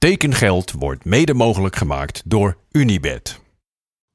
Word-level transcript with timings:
Tekengeld 0.00 0.72
wordt 0.72 1.04
mede 1.04 1.34
mogelijk 1.34 1.76
gemaakt 1.76 2.22
door 2.24 2.58
Unibed. 2.70 3.40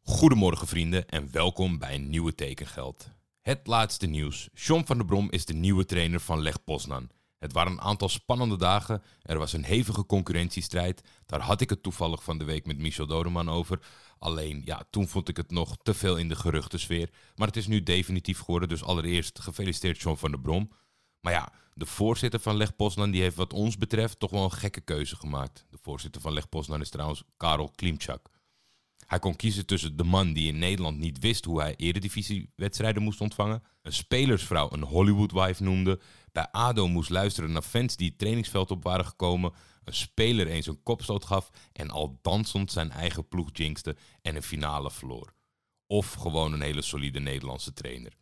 Goedemorgen 0.02 0.68
vrienden 0.68 1.08
en 1.08 1.32
welkom 1.32 1.78
bij 1.80 1.96
een 1.96 2.10
nieuwe 2.10 2.36
Tekengeld. 2.36 3.10
Het 3.42 3.68
laatste 3.68 4.08
nieuws. 4.08 4.50
John 4.54 4.84
van 4.86 4.98
der 4.98 5.06
Brom 5.06 5.32
is 5.32 5.46
de 5.46 5.54
nieuwe 5.54 5.86
trainer 5.86 6.20
van 6.20 6.42
Leg 6.42 6.64
Poznan. 6.64 7.10
Het 7.38 7.54
waren 7.54 7.72
een 7.72 7.82
aantal 7.82 8.10
spannende 8.10 8.58
dagen. 8.58 9.04
Er 9.22 9.38
was 9.38 9.54
een 9.54 9.64
hevige 9.64 10.06
concurrentiestrijd. 10.06 11.02
Daar 11.26 11.42
had 11.42 11.62
ik 11.62 11.70
het 11.70 11.84
toevallig 11.84 12.24
van 12.24 12.38
de 12.38 12.46
week 12.46 12.66
met 12.66 12.78
Michel 12.78 13.08
Dodeman 13.08 13.50
over. 13.50 13.80
Alleen, 14.20 14.62
ja, 14.66 14.84
toen 14.90 15.08
vond 15.08 15.30
ik 15.30 15.38
het 15.38 15.52
nog 15.52 15.78
te 15.84 15.94
veel 15.94 16.18
in 16.18 16.28
de 16.28 16.36
geruchtensfeer. 16.36 17.10
Maar 17.36 17.48
het 17.48 17.58
is 17.58 17.68
nu 17.68 17.84
definitief 17.84 18.40
geworden. 18.40 18.70
Dus 18.70 18.84
allereerst 18.84 19.40
gefeliciteerd 19.40 20.02
John 20.02 20.18
van 20.18 20.32
der 20.32 20.42
Brom. 20.42 20.72
Maar 21.22 21.34
ja, 21.34 21.52
de 21.78 21.86
voorzitter 21.86 22.40
van 22.40 22.58
Leg 22.58 22.76
Poznan 22.76 23.12
die 23.12 23.22
heeft 23.22 23.36
wat 23.36 23.54
ons 23.54 23.78
betreft 23.78 24.20
toch 24.20 24.32
wel 24.32 24.44
een 24.44 24.52
gekke 24.52 24.82
keuze 24.82 25.16
gemaakt. 25.16 25.66
De 25.70 25.78
voorzitter 25.82 26.22
van 26.22 26.34
Leg 26.34 26.50
Poznan 26.50 26.82
is 26.82 26.90
trouwens 26.90 27.24
Karel 27.38 27.72
Klimczak. 27.76 28.30
Hij 29.06 29.20
kon 29.20 29.36
kiezen 29.36 29.66
tussen 29.66 29.98
de 29.98 30.04
man 30.04 30.34
die 30.34 30.48
in 30.48 30.60
Nederland 30.60 30.98
niet 30.98 31.20
wist 31.20 31.46
hoe 31.46 31.62
hij 31.62 31.76
eredivisiewedstrijden 31.76 33.04
moest 33.04 33.22
ontvangen, 33.22 33.64
een 33.82 33.94
spelersvrouw 33.94 34.72
een 34.72 34.84
Hollywood-wife 34.84 35.64
noemde, 35.64 36.00
bij 36.32 36.48
ADO 36.52 36.88
moest 36.88 37.10
luisteren 37.10 37.52
naar 37.52 37.62
fans 37.62 37.96
die 37.96 38.10
het 38.10 38.18
trainingsveld 38.18 38.72
op 38.72 38.84
waren 38.84 39.06
gekomen, 39.06 39.54
een 39.84 39.94
speler 39.94 40.48
eens 40.48 40.68
een 40.68 40.84
kopstoot 40.84 41.26
gaf 41.26 41.50
en 41.72 41.90
al 41.90 42.20
dansend 42.22 42.72
zijn 42.72 42.92
eigen 42.92 43.28
ploeg 43.28 43.50
jinxte 43.54 43.96
en 44.22 44.36
een 44.36 44.44
finale 44.44 44.92
verloor. 44.92 45.34
Of 45.88 46.14
gewoon 46.14 46.54
een 46.54 46.62
hele 46.62 46.82
solide 46.82 47.20
Nederlandse 47.20 47.74
trainer. 47.74 48.14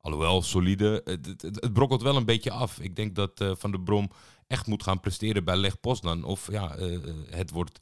Alhoewel, 0.00 0.42
solide, 0.42 1.00
het, 1.04 1.42
het, 1.42 1.72
brokkelt 1.72 2.02
wel 2.02 2.16
een 2.16 2.24
beetje 2.24 2.50
af. 2.50 2.78
Ik 2.78 2.96
denk 2.96 3.14
dat 3.14 3.40
uh, 3.40 3.52
Van 3.56 3.70
der 3.70 3.80
Brom 3.80 4.10
echt 4.46 4.66
moet 4.66 4.82
gaan 4.82 5.00
presteren 5.00 5.44
bij 5.44 5.56
Leg 5.56 5.80
Poznan. 5.80 6.24
Of 6.24 6.50
ja, 6.50 6.78
uh, 6.78 6.98
het 7.30 7.50
wordt 7.50 7.78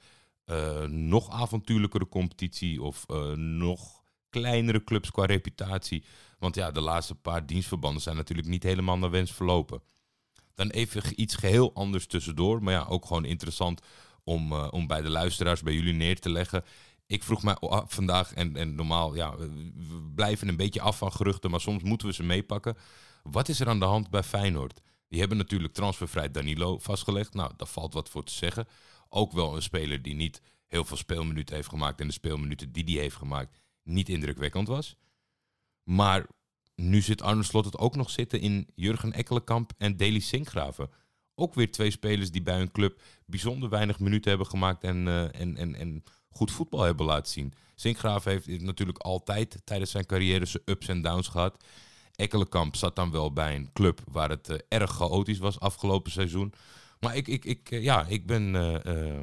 uh, 0.46 0.82
nog 0.84 1.30
avontuurlijkere 1.30 2.08
competitie 2.08 2.82
of 2.82 3.06
nog 3.34 4.02
kleinere 4.30 4.84
clubs 4.84 5.10
qua 5.10 5.24
reputatie. 5.24 6.04
Want 6.38 6.54
ja, 6.54 6.70
de 6.70 6.80
laatste 6.80 7.14
paar 7.14 7.46
dienstverbanden 7.46 8.02
zijn 8.02 8.16
natuurlijk 8.16 8.48
niet 8.48 8.62
helemaal 8.62 8.98
naar 8.98 9.10
wens 9.10 9.32
verlopen. 9.32 9.82
Dan 10.54 10.68
even 10.68 11.20
iets 11.20 11.34
geheel 11.34 11.74
anders 11.74 12.06
tussendoor, 12.06 12.62
maar 12.62 12.72
ja, 12.72 12.84
ook 12.88 13.06
gewoon 13.06 13.24
interessant 13.24 13.80
om, 14.24 14.52
om 14.52 14.86
bij 14.86 15.02
de 15.02 15.10
luisteraars, 15.10 15.62
bij 15.62 15.74
jullie 15.74 15.94
neer 15.94 16.20
te 16.20 16.30
leggen 16.30 16.64
ik 17.06 17.22
vroeg 17.22 17.42
mij 17.42 17.56
vandaag, 17.86 18.32
en, 18.32 18.56
en 18.56 18.74
normaal, 18.74 19.14
ja, 19.14 19.36
we 19.36 20.12
blijven 20.14 20.48
een 20.48 20.56
beetje 20.56 20.80
af 20.80 20.98
van 20.98 21.12
geruchten, 21.12 21.50
maar 21.50 21.60
soms 21.60 21.82
moeten 21.82 22.06
we 22.06 22.14
ze 22.14 22.22
meepakken. 22.22 22.76
Wat 23.22 23.48
is 23.48 23.60
er 23.60 23.68
aan 23.68 23.78
de 23.78 23.84
hand 23.84 24.10
bij 24.10 24.22
Feyenoord? 24.22 24.80
Die 25.08 25.20
hebben 25.20 25.38
natuurlijk 25.38 25.74
transfervrij 25.74 26.30
Danilo 26.30 26.78
vastgelegd. 26.78 27.34
Nou, 27.34 27.52
daar 27.56 27.68
valt 27.68 27.94
wat 27.94 28.08
voor 28.08 28.24
te 28.24 28.32
zeggen. 28.32 28.66
Ook 29.08 29.32
wel 29.32 29.56
een 29.56 29.62
speler 29.62 30.02
die 30.02 30.14
niet 30.14 30.42
heel 30.66 30.84
veel 30.84 30.96
speelminuten 30.96 31.54
heeft 31.54 31.68
gemaakt 31.68 32.00
en 32.00 32.06
de 32.06 32.12
speelminuten 32.12 32.72
die 32.72 32.84
hij 32.84 33.02
heeft 33.02 33.16
gemaakt 33.16 33.58
niet 33.82 34.08
indrukwekkend 34.08 34.68
was. 34.68 34.96
Maar 35.82 36.26
nu 36.74 37.00
zit 37.00 37.22
Arne 37.22 37.42
Slot 37.42 37.64
het 37.64 37.78
ook 37.78 37.96
nog 37.96 38.10
zitten 38.10 38.40
in 38.40 38.70
Jurgen 38.74 39.12
Ekkelenkamp 39.12 39.72
en 39.78 39.96
Deli 39.96 40.20
Sinkgraven. 40.20 40.90
Ook 41.34 41.54
weer 41.54 41.72
twee 41.72 41.90
spelers 41.90 42.30
die 42.30 42.42
bij 42.42 42.56
hun 42.56 42.72
club 42.72 43.02
bijzonder 43.26 43.68
weinig 43.68 43.98
minuten 43.98 44.28
hebben 44.28 44.46
gemaakt 44.46 44.84
en, 44.84 45.06
uh, 45.06 45.40
en, 45.40 45.56
en, 45.56 45.74
en 45.74 46.04
goed 46.36 46.50
voetbal 46.50 46.82
hebben 46.82 47.06
laten 47.06 47.32
zien. 47.32 47.52
Sinkgraaf 47.74 48.24
heeft 48.24 48.60
natuurlijk 48.60 48.98
altijd 48.98 49.60
tijdens 49.64 49.90
zijn 49.90 50.06
carrière 50.06 50.44
zijn 50.44 50.62
ups 50.64 50.88
en 50.88 51.02
downs 51.02 51.28
gehad. 51.28 51.64
Ekkelenkamp 52.14 52.76
zat 52.76 52.96
dan 52.96 53.10
wel 53.10 53.32
bij 53.32 53.54
een 53.54 53.72
club 53.72 54.00
waar 54.10 54.30
het 54.30 54.48
uh, 54.48 54.56
erg 54.68 54.90
chaotisch 54.90 55.38
was 55.38 55.60
afgelopen 55.60 56.12
seizoen. 56.12 56.52
Maar 57.00 57.16
ik, 57.16 57.28
ik, 57.28 57.44
ik, 57.44 57.70
uh, 57.70 57.82
ja, 57.82 58.06
ik 58.06 58.26
ben 58.26 58.54
uh, 58.54 59.20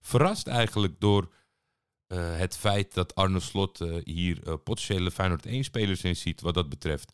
verrast 0.00 0.46
eigenlijk 0.46 1.00
door 1.00 1.34
het 2.14 2.56
feit 2.56 2.94
dat 2.94 3.14
Arne 3.14 3.40
Slot 3.40 3.78
hier 4.04 4.58
potentiële 4.58 5.10
Feyenoord 5.10 5.46
1-spelers 5.46 6.02
in 6.02 6.16
ziet 6.16 6.40
wat 6.40 6.54
dat 6.54 6.68
betreft. 6.68 7.12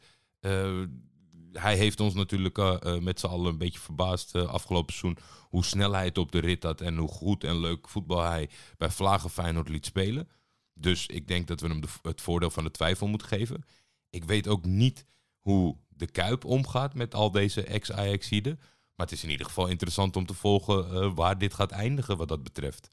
Hij 1.52 1.76
heeft 1.76 2.00
ons 2.00 2.14
natuurlijk 2.14 2.82
met 3.00 3.20
z'n 3.20 3.26
allen 3.26 3.46
een 3.46 3.58
beetje 3.58 3.78
verbaasd 3.78 4.34
afgelopen 4.34 4.94
seizoen 4.94 5.22
hoe 5.48 5.64
snel 5.64 5.92
hij 5.92 6.04
het 6.04 6.18
op 6.18 6.32
de 6.32 6.38
rit 6.38 6.62
had 6.62 6.80
en 6.80 6.96
hoe 6.96 7.08
goed 7.08 7.44
en 7.44 7.60
leuk 7.60 7.88
voetbal 7.88 8.22
hij 8.22 8.50
bij 8.78 8.90
Vlagen 8.90 9.30
Feyenoord 9.30 9.68
liet 9.68 9.86
spelen. 9.86 10.28
Dus 10.74 11.06
ik 11.06 11.28
denk 11.28 11.46
dat 11.46 11.60
we 11.60 11.68
hem 11.68 11.82
het 12.02 12.20
voordeel 12.20 12.50
van 12.50 12.64
de 12.64 12.70
twijfel 12.70 13.06
moeten 13.06 13.28
geven. 13.28 13.64
Ik 14.10 14.24
weet 14.24 14.48
ook 14.48 14.64
niet 14.64 15.06
hoe 15.38 15.76
de 15.88 16.06
Kuip 16.06 16.44
omgaat 16.44 16.94
met 16.94 17.14
al 17.14 17.30
deze 17.30 17.62
ex-Ajaxiden. 17.62 18.56
Maar 18.94 19.06
het 19.06 19.12
is 19.12 19.24
in 19.24 19.30
ieder 19.30 19.46
geval 19.46 19.66
interessant 19.66 20.16
om 20.16 20.26
te 20.26 20.34
volgen 20.34 21.14
waar 21.14 21.38
dit 21.38 21.54
gaat 21.54 21.70
eindigen 21.70 22.16
wat 22.16 22.28
dat 22.28 22.42
betreft 22.42 22.90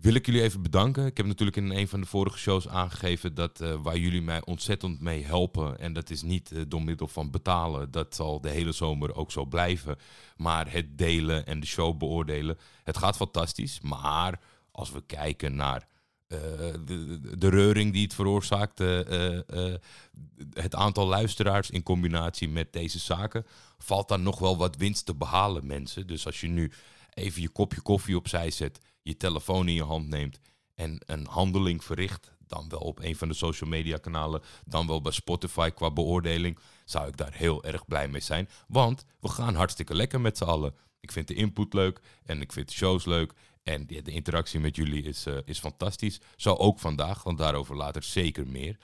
wil 0.00 0.14
ik 0.14 0.26
jullie 0.26 0.42
even 0.42 0.62
bedanken. 0.62 1.06
Ik 1.06 1.16
heb 1.16 1.26
natuurlijk 1.26 1.56
in 1.56 1.70
een 1.70 1.88
van 1.88 2.00
de 2.00 2.06
vorige 2.06 2.38
shows 2.38 2.68
aangegeven 2.68 3.34
dat 3.34 3.60
uh, 3.60 3.74
waar 3.82 3.98
jullie 3.98 4.22
mij 4.22 4.44
ontzettend 4.44 5.00
mee 5.00 5.24
helpen. 5.24 5.78
En 5.78 5.92
dat 5.92 6.10
is 6.10 6.22
niet 6.22 6.50
uh, 6.50 6.62
door 6.68 6.82
middel 6.82 7.08
van 7.08 7.30
betalen. 7.30 7.90
Dat 7.90 8.14
zal 8.14 8.40
de 8.40 8.48
hele 8.48 8.72
zomer 8.72 9.14
ook 9.14 9.32
zo 9.32 9.44
blijven. 9.44 9.96
Maar 10.36 10.72
het 10.72 10.98
delen 10.98 11.46
en 11.46 11.60
de 11.60 11.66
show 11.66 11.98
beoordelen. 11.98 12.58
Het 12.84 12.96
gaat 12.96 13.16
fantastisch. 13.16 13.80
Maar 13.80 14.40
als 14.70 14.90
we 14.90 15.02
kijken 15.06 15.54
naar 15.54 15.86
uh, 16.28 16.38
de, 16.84 17.36
de, 17.38 17.48
reuring 17.48 17.92
die 17.92 18.02
het 18.02 18.14
veroorzaakt. 18.14 18.78
het 20.52 20.74
aantal 20.74 21.06
luisteraars 21.06 21.70
in 21.70 21.82
combinatie 21.82 22.48
met 22.48 22.72
deze 22.72 22.98
zaken. 22.98 23.46
Valt 23.78 24.08
daar 24.08 24.20
nog 24.20 24.38
wel 24.38 24.56
wat 24.56 24.76
winst 24.76 25.06
te 25.06 25.14
behalen, 25.14 25.66
mensen. 25.66 26.06
Dus 26.06 26.26
als 26.26 26.40
je 26.40 26.48
nu 26.48 26.72
even 27.14 27.42
je 27.42 27.48
kopje 27.48 27.80
koffie 27.80 28.16
opzij 28.16 28.50
zet 28.50 28.80
je 29.02 29.16
telefoon 29.16 29.68
in 29.68 29.74
je 29.74 29.82
hand 29.82 30.08
neemt 30.08 30.38
en 30.74 31.00
een 31.06 31.26
handeling 31.26 31.84
verricht, 31.84 32.32
dan 32.46 32.68
wel 32.68 32.80
op 32.80 32.98
een 32.98 33.16
van 33.16 33.28
de 33.28 33.34
social 33.34 33.70
media 33.70 33.96
kanalen, 33.96 34.42
dan 34.64 34.86
wel 34.86 35.00
bij 35.00 35.12
Spotify 35.12 35.70
qua 35.70 35.90
beoordeling, 35.90 36.58
zou 36.84 37.08
ik 37.08 37.16
daar 37.16 37.32
heel 37.32 37.64
erg 37.64 37.84
blij 37.86 38.08
mee 38.08 38.20
zijn. 38.20 38.48
Want 38.68 39.04
we 39.20 39.28
gaan 39.28 39.54
hartstikke 39.54 39.94
lekker 39.94 40.20
met 40.20 40.36
z'n 40.36 40.44
allen. 40.44 40.74
Ik 41.00 41.12
vind 41.12 41.28
de 41.28 41.34
input 41.34 41.72
leuk 41.72 42.00
en 42.24 42.40
ik 42.40 42.52
vind 42.52 42.68
de 42.68 42.74
shows 42.74 43.04
leuk. 43.04 43.32
En 43.62 43.86
de 43.86 44.02
interactie 44.02 44.60
met 44.60 44.76
jullie 44.76 45.02
is, 45.02 45.26
uh, 45.26 45.36
is 45.44 45.58
fantastisch. 45.58 46.20
Zo 46.36 46.54
ook 46.54 46.78
vandaag, 46.78 47.22
want 47.22 47.38
daarover 47.38 47.76
later 47.76 48.02
zeker 48.02 48.46
meer. 48.46 48.78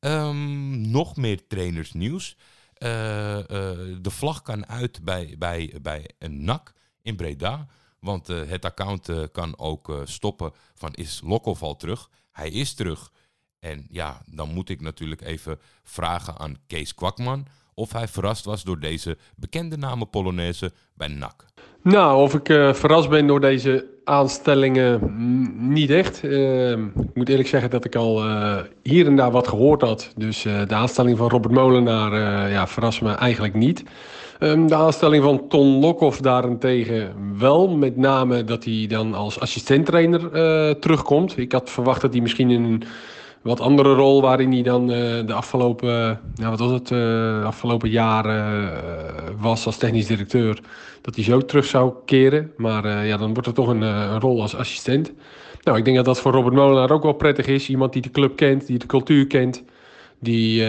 Um, 0.00 0.90
nog 0.90 1.16
meer 1.16 1.46
trainersnieuws. 1.46 2.36
Uh, 2.78 2.88
de 2.88 4.10
vlag 4.10 4.42
kan 4.42 4.66
uit 4.66 5.04
bij, 5.04 5.34
bij, 5.38 5.74
bij 5.82 6.10
een 6.18 6.44
NAC 6.44 6.72
in 7.08 7.16
Breda. 7.16 7.66
Want 8.00 8.30
uh, 8.30 8.48
het 8.48 8.64
account 8.64 9.08
uh, 9.08 9.24
kan 9.32 9.58
ook 9.58 9.88
uh, 9.88 10.00
stoppen 10.04 10.52
van 10.74 10.94
is 10.94 11.20
Lokhoff 11.24 11.62
al 11.62 11.76
terug? 11.76 12.10
Hij 12.30 12.50
is 12.50 12.74
terug. 12.74 13.12
En 13.58 13.86
ja, 13.90 14.22
dan 14.26 14.52
moet 14.52 14.68
ik 14.68 14.80
natuurlijk 14.80 15.20
even 15.20 15.60
vragen 15.82 16.38
aan 16.38 16.56
Kees 16.66 16.94
Kwakman 16.94 17.46
of 17.74 17.92
hij 17.92 18.08
verrast 18.08 18.44
was 18.44 18.62
door 18.62 18.80
deze 18.80 19.18
bekende 19.36 19.76
namen 19.76 20.10
Polonaise 20.10 20.72
bij 20.94 21.08
NAC. 21.08 21.44
Nou, 21.88 22.22
of 22.22 22.34
ik 22.34 22.46
verrast 22.72 23.08
ben 23.08 23.26
door 23.26 23.40
deze 23.40 23.86
aanstellingen, 24.04 25.00
niet 25.58 25.90
echt. 25.90 26.24
Ehm, 26.24 26.84
ik 26.84 27.14
moet 27.14 27.28
eerlijk 27.28 27.48
zeggen 27.48 27.70
dat 27.70 27.84
ik 27.84 27.96
al 27.96 28.22
hier 28.82 29.06
en 29.06 29.16
daar 29.16 29.30
wat 29.30 29.48
gehoord 29.48 29.80
had. 29.80 30.12
Dus 30.16 30.42
de 30.42 30.74
aanstelling 30.74 31.18
van 31.18 31.28
Robert 31.28 31.54
Molenaar 31.54 32.12
ja, 32.50 32.66
verrast 32.66 33.02
me 33.02 33.12
eigenlijk 33.12 33.54
niet. 33.54 33.84
Um, 34.40 34.66
de 34.66 34.74
aanstelling 34.74 35.24
van 35.24 35.48
Ton 35.48 35.80
Lokhoff 35.80 36.20
daarentegen 36.20 37.12
wel. 37.38 37.68
Met 37.68 37.96
name 37.96 38.44
dat 38.44 38.64
hij 38.64 38.86
dan 38.88 39.14
als 39.14 39.40
assistenttrainer 39.40 40.30
terugkomt. 40.78 41.38
Ik 41.38 41.52
had 41.52 41.70
verwacht 41.70 42.00
dat 42.00 42.12
hij 42.12 42.22
misschien 42.22 42.50
in 42.50 42.64
een 42.64 42.82
wat 43.48 43.60
andere 43.60 43.94
rol... 43.94 44.22
waarin 44.22 44.52
hij 44.52 44.62
dan 44.62 44.90
uh, 44.90 44.96
de 45.26 45.32
afgelopen, 45.32 46.20
nou, 46.34 46.50
wat 46.50 46.58
was 46.58 46.70
het, 46.70 46.90
uh, 46.90 47.44
afgelopen 47.44 47.90
jaren 47.90 48.72
was 49.40 49.66
als 49.66 49.76
technisch 49.76 50.06
directeur... 50.06 50.60
dat 51.00 51.14
hij 51.14 51.24
zo 51.24 51.40
terug 51.40 51.64
zou 51.64 51.92
keren. 52.04 52.52
Maar 52.56 53.06
ja, 53.06 53.16
dan 53.16 53.32
wordt 53.32 53.48
er 53.48 53.54
toch 53.54 53.68
een, 53.68 53.80
een, 53.80 54.20
rol 54.20 54.40
als 54.40 54.56
assistent. 54.56 55.12
Nou, 55.62 55.78
ik 55.78 55.84
denk 55.84 55.96
dat 55.96 56.04
dat 56.04 56.20
voor 56.20 56.32
Robert 56.32 56.54
Molenaar 56.54 56.90
ook 56.90 57.02
wel 57.02 57.12
prettig 57.12 57.46
is. 57.46 57.68
Iemand 57.68 57.92
die 57.92 58.02
de 58.02 58.10
club 58.10 58.36
kent, 58.36 58.66
die 58.66 58.78
de 58.78 58.86
cultuur 58.86 59.26
kent... 59.26 59.62
Die 60.20 60.64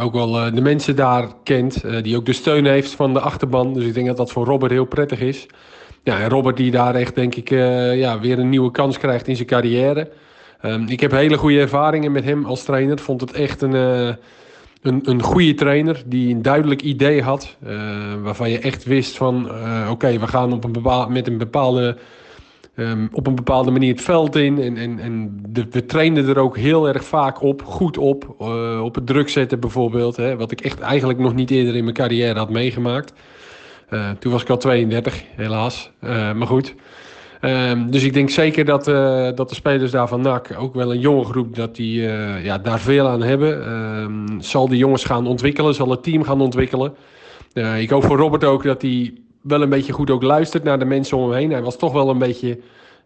ook 0.00 0.12
wel 0.12 0.30
de 0.54 0.60
mensen 0.60 0.96
daar 0.96 1.28
kent. 1.42 1.84
Die 2.02 2.16
ook 2.16 2.26
de 2.26 2.32
steun 2.32 2.66
heeft 2.66 2.94
van 2.94 3.12
de 3.12 3.20
achterban. 3.20 3.74
Dus 3.74 3.84
ik 3.84 3.94
denk 3.94 4.06
dat 4.06 4.16
dat 4.16 4.32
voor 4.32 4.44
Robert 4.44 4.72
heel 4.72 4.84
prettig 4.84 5.20
is. 5.20 5.46
Ja, 6.02 6.20
en 6.20 6.28
Robert 6.28 6.56
die 6.56 6.70
daar 6.70 6.94
echt 6.94 7.14
denk 7.14 7.34
ik 7.34 7.48
ja, 7.94 8.20
weer 8.20 8.38
een 8.38 8.48
nieuwe 8.48 8.70
kans 8.70 8.98
krijgt 8.98 9.28
in 9.28 9.36
zijn 9.36 9.48
carrière. 9.48 10.08
Um, 10.64 10.88
ik 10.88 11.00
heb 11.00 11.10
hele 11.10 11.36
goede 11.36 11.60
ervaringen 11.60 12.12
met 12.12 12.24
hem 12.24 12.44
als 12.44 12.64
trainer. 12.64 12.98
Vond 12.98 13.20
het 13.20 13.32
echt 13.32 13.62
een, 13.62 13.72
een, 13.72 15.00
een 15.02 15.22
goede 15.22 15.54
trainer 15.54 16.02
die 16.06 16.34
een 16.34 16.42
duidelijk 16.42 16.82
idee 16.82 17.22
had. 17.22 17.56
waarvan 18.22 18.50
je 18.50 18.58
echt 18.58 18.84
wist 18.84 19.16
van 19.16 19.44
oké, 19.44 19.90
okay, 19.90 20.20
we 20.20 20.26
gaan 20.26 20.52
op 20.52 20.64
een 20.64 21.12
met 21.12 21.26
een 21.26 21.38
bepaalde 21.38 21.96
um, 22.76 23.08
op 23.12 23.26
een 23.26 23.34
bepaalde 23.34 23.70
manier 23.70 23.92
het 23.92 24.02
veld 24.02 24.36
in. 24.36 24.62
En, 24.62 24.76
en, 24.76 24.98
en 24.98 25.40
de, 25.48 25.66
we 25.70 25.86
trainden 25.86 26.28
er 26.28 26.38
ook 26.38 26.56
heel 26.56 26.88
erg 26.88 27.04
vaak 27.04 27.42
op, 27.42 27.64
goed 27.64 27.98
op. 27.98 28.40
Op 28.82 28.94
het 28.94 29.06
druk 29.06 29.28
zetten 29.28 29.60
bijvoorbeeld. 29.60 30.16
Hè, 30.16 30.36
wat 30.36 30.50
ik 30.50 30.60
echt 30.60 30.80
eigenlijk 30.80 31.18
nog 31.18 31.34
niet 31.34 31.50
eerder 31.50 31.76
in 31.76 31.82
mijn 31.82 31.96
carrière 31.96 32.38
had 32.38 32.50
meegemaakt. 32.50 33.12
toen 34.18 34.32
was 34.32 34.42
ik 34.42 34.50
al 34.50 34.56
32, 34.56 35.24
helaas. 35.36 35.90
maar 36.00 36.46
goed. 36.46 36.74
Ehm, 37.46 37.90
dus 37.90 38.02
ik 38.02 38.12
denk 38.12 38.30
zeker 38.30 38.64
dat, 38.64 38.84
dat 39.36 39.48
de 39.48 39.54
spelers 39.54 39.90
daar 39.90 40.08
van 40.08 40.20
NAC, 40.20 40.56
ook 40.58 40.74
wel 40.74 40.92
een 40.92 41.00
jonge 41.00 41.24
groep, 41.24 41.56
dat 41.56 41.76
die 41.76 42.02
ja, 42.42 42.58
daar 42.58 42.80
veel 42.80 43.08
aan 43.08 43.22
hebben. 43.22 43.64
Ehm, 43.64 44.40
zal 44.40 44.68
die 44.68 44.78
jongens 44.78 45.04
gaan 45.04 45.26
ontwikkelen, 45.26 45.74
zal 45.74 45.90
het 45.90 46.02
team 46.02 46.24
gaan 46.24 46.40
ontwikkelen. 46.40 46.94
ik 47.78 47.90
hoop 47.90 48.04
voor 48.04 48.16
Robert 48.16 48.44
ook 48.44 48.62
dat 48.62 48.82
hij 48.82 49.14
wel 49.42 49.62
een 49.62 49.68
beetje 49.68 49.92
goed 49.92 50.10
ook 50.10 50.22
luistert 50.22 50.64
naar 50.64 50.78
de 50.78 50.84
mensen 50.84 51.16
om 51.16 51.30
hem 51.30 51.38
heen. 51.38 51.50
Hij 51.50 51.62
was 51.62 51.78
toch 51.78 51.92
wel 51.92 52.08
een 52.08 52.18
beetje 52.18 52.58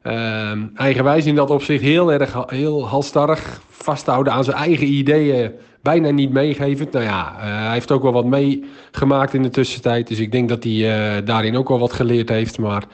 uh, 0.02 0.52
eigenwijs 0.75 1.26
in 1.26 1.34
dat 1.34 1.50
opzicht. 1.50 1.82
Heel 1.82 2.12
erg 2.12 2.44
heel 2.46 2.88
halstarrig 2.88 3.60
vasthouden 3.69 4.32
aan 4.32 4.44
zijn 4.44 4.56
eigen 4.56 4.86
ideeën. 4.86 5.52
Bijna 5.82 6.10
niet 6.10 6.32
meegeven. 6.32 6.88
Nou 6.90 7.04
ja, 7.04 7.34
hij 7.38 7.72
heeft 7.72 7.90
ook 7.90 8.02
wel 8.02 8.12
wat 8.12 8.25
meegemaakt 8.25 9.34
in 9.34 9.43
de 9.43 9.50
tussentijd. 9.50 10.08
Dus 10.08 10.19
ik 10.19 10.32
denk 10.32 10.48
dat 10.48 10.64
hij 10.64 11.25
daarin 11.25 11.56
ook 11.56 11.69
wel 11.69 11.78
wat 11.78 11.93
geleerd 11.93 12.28
heeft. 12.28 12.58
Maar 12.58 12.84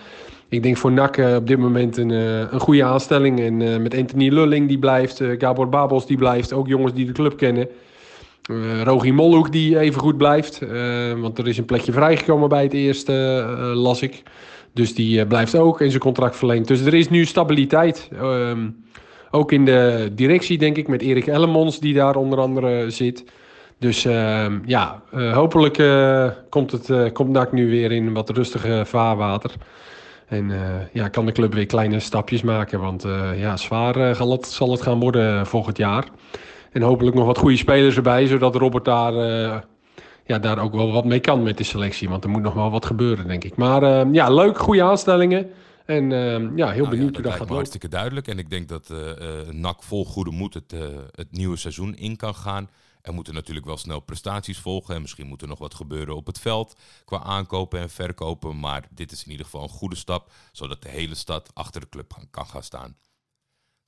ik 0.49 0.63
denk 0.63 0.77
voor 0.77 0.93
NAC 0.93 1.17
uh, 1.17 1.35
op 1.35 1.47
dit 1.47 1.59
moment 1.59 1.97
een, 1.97 2.11
een 2.11 2.61
goede 2.61 2.85
aanstelling. 2.85 3.41
En 3.41 3.83
met 3.83 3.95
Anthony 3.97 4.29
Lulling 4.29 4.69
die 4.69 4.79
blijft. 4.79 5.23
Gabor 5.39 5.69
Babos 5.69 6.07
die 6.07 6.17
blijft. 6.17 6.53
Ook 6.53 6.69
jongens 6.69 6.93
die 6.93 7.07
de 7.07 7.13
club 7.13 7.37
kennen. 7.37 7.69
Uh, 8.51 8.83
Rogi 8.83 9.13
Molhoek 9.13 9.53
die 9.53 9.79
even 9.79 10.01
goed 10.01 10.17
blijft. 10.17 10.61
Want 11.21 11.39
er 11.39 11.49
is 11.49 11.59
een 11.59 11.65
plekje 11.65 11.93
vrijgekomen 11.93 12.49
bij 12.49 12.63
het 12.63 12.73
eerste, 12.73 13.47
uh, 13.59 13.75
las 13.75 14.03
ik. 14.03 14.23
Dus 14.73 14.95
die 14.95 15.27
blijft 15.27 15.57
ook 15.57 15.81
in 15.81 15.91
zijn 15.91 16.03
contract 16.03 16.37
verlengd. 16.37 16.69
Dus 16.69 16.81
er 16.81 16.95
is 16.95 17.09
nu 17.09 17.25
stabiliteit. 17.25 18.09
Ehm, 18.13 18.69
ook 19.31 19.53
in 19.53 19.65
de 19.65 20.11
directie, 20.13 20.59
denk 20.59 20.77
ik, 20.77 20.89
met 20.89 21.03
Erik 21.03 21.27
Ellemons, 21.27 21.81
die 21.81 21.95
daar 21.95 22.17
onder 22.17 22.39
andere 22.39 22.91
zit. 22.91 23.25
Dus 23.79 24.05
ehm, 24.05 24.59
ja, 24.65 25.03
hopelijk 25.33 25.83
komt, 26.51 26.73
het, 26.73 27.13
komt 27.13 27.31
NAC 27.31 27.53
nu 27.53 27.71
weer 27.71 27.93
in 27.93 28.13
wat 28.13 28.31
rustige 28.31 28.83
vaarwater. 28.85 29.51
En 30.27 30.53
ja, 30.93 31.09
kan 31.09 31.27
de 31.27 31.33
club 31.33 31.55
weer 31.55 31.67
kleine 31.67 32.01
stapjes 32.01 32.43
maken. 32.43 32.81
Want 32.81 33.05
ja, 33.37 33.57
zwaar 33.57 34.15
zal, 34.15 34.31
het, 34.31 34.47
zal 34.47 34.71
het 34.71 34.83
gaan 34.83 35.01
worden 35.01 35.47
volgend 35.47 35.77
jaar. 35.77 36.09
En 36.77 36.83
hopelijk 36.83 37.17
nog 37.17 37.27
wat 37.27 37.39
goede 37.39 37.57
spelers 37.57 37.97
erbij, 37.97 38.27
zodat 38.27 38.55
Robert 38.55 38.85
daar, 38.85 39.15
uh, 39.15 39.57
ja, 40.25 40.39
daar 40.39 40.59
ook 40.59 40.75
wel 40.75 40.93
wat 40.93 41.05
mee 41.05 41.21
kan 41.21 41.43
met 41.43 41.59
de 41.59 41.65
selectie. 41.65 42.09
Want 42.09 42.25
er 42.25 42.31
moet 42.31 42.43
nog 42.43 42.55
wel 42.55 42.71
wat 42.71 42.87
gebeuren, 42.87 43.27
denk 43.27 43.45
ik. 43.45 43.57
Maar 43.57 43.83
uh, 43.83 44.13
ja, 44.13 44.31
leuk, 44.31 44.59
goede 44.59 44.83
aanstellingen. 44.83 45.51
En 45.85 46.11
uh, 46.11 46.57
ja, 46.57 46.71
heel 46.71 46.85
nou, 46.85 46.89
benieuwd 46.89 47.09
ja, 47.09 47.15
hoe 47.15 47.23
dat 47.23 47.31
gaat 47.31 47.39
lopen. 47.39 47.55
hartstikke 47.55 47.89
duidelijk. 47.89 48.29
En 48.29 48.39
ik 48.39 48.51
denk 48.51 48.69
dat 48.69 48.93
NAC 49.51 49.83
vol 49.83 50.05
goede 50.05 50.31
moed 50.31 50.55
het, 50.55 50.75
het 51.15 51.29
nieuwe 51.31 51.57
seizoen 51.57 51.95
in 51.95 52.17
kan 52.17 52.35
gaan. 52.35 52.69
Er 53.07 53.15
moeten 53.15 53.35
natuurlijk 53.35 53.67
wel 53.67 53.77
snel 53.77 54.01
prestaties 54.01 54.59
volgen. 54.59 54.95
En 54.95 55.01
misschien 55.01 55.27
moet 55.27 55.43
er 55.43 55.49
nog 55.49 55.59
wat 55.59 55.75
gebeuren 55.75 56.17
op 56.17 56.27
het 56.27 56.39
veld 56.39 56.77
qua 57.05 57.23
aankopen 57.23 57.81
en 57.81 57.91
verkopen. 57.91 58.59
Maar 58.59 58.89
dit 58.91 59.13
is 59.13 59.25
in 59.25 59.31
ieder 59.31 59.45
geval 59.45 59.63
een 59.63 59.69
goede 59.69 59.97
stap, 59.97 60.33
zodat 60.53 60.83
de 60.83 60.89
hele 60.89 61.15
stad 61.15 61.51
achter 61.55 61.81
de 61.81 61.89
club 61.89 62.27
kan 62.31 62.47
gaan 62.47 62.63
staan. 62.63 62.97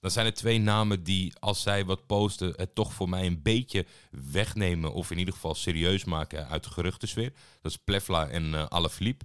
Dan 0.00 0.11
zijn 0.11 0.26
er 0.26 0.35
twee 0.35 0.59
namen 0.59 1.03
die, 1.03 1.32
als 1.38 1.62
zij 1.62 1.85
wat 1.85 2.06
posten, 2.06 2.53
het 2.56 2.75
toch 2.75 2.93
voor 2.93 3.09
mij 3.09 3.26
een 3.26 3.43
beetje 3.43 3.87
wegnemen. 4.11 4.93
Of 4.93 5.11
in 5.11 5.19
ieder 5.19 5.35
geval 5.35 5.55
serieus 5.55 6.05
maken 6.05 6.49
uit 6.49 6.64
de 6.64 6.71
geruchtensfeer. 6.71 7.32
Dat 7.61 7.71
is 7.71 7.79
Plefla 7.79 8.29
en 8.29 8.44
uh, 8.44 8.67
Alaphilippe. 8.67 9.25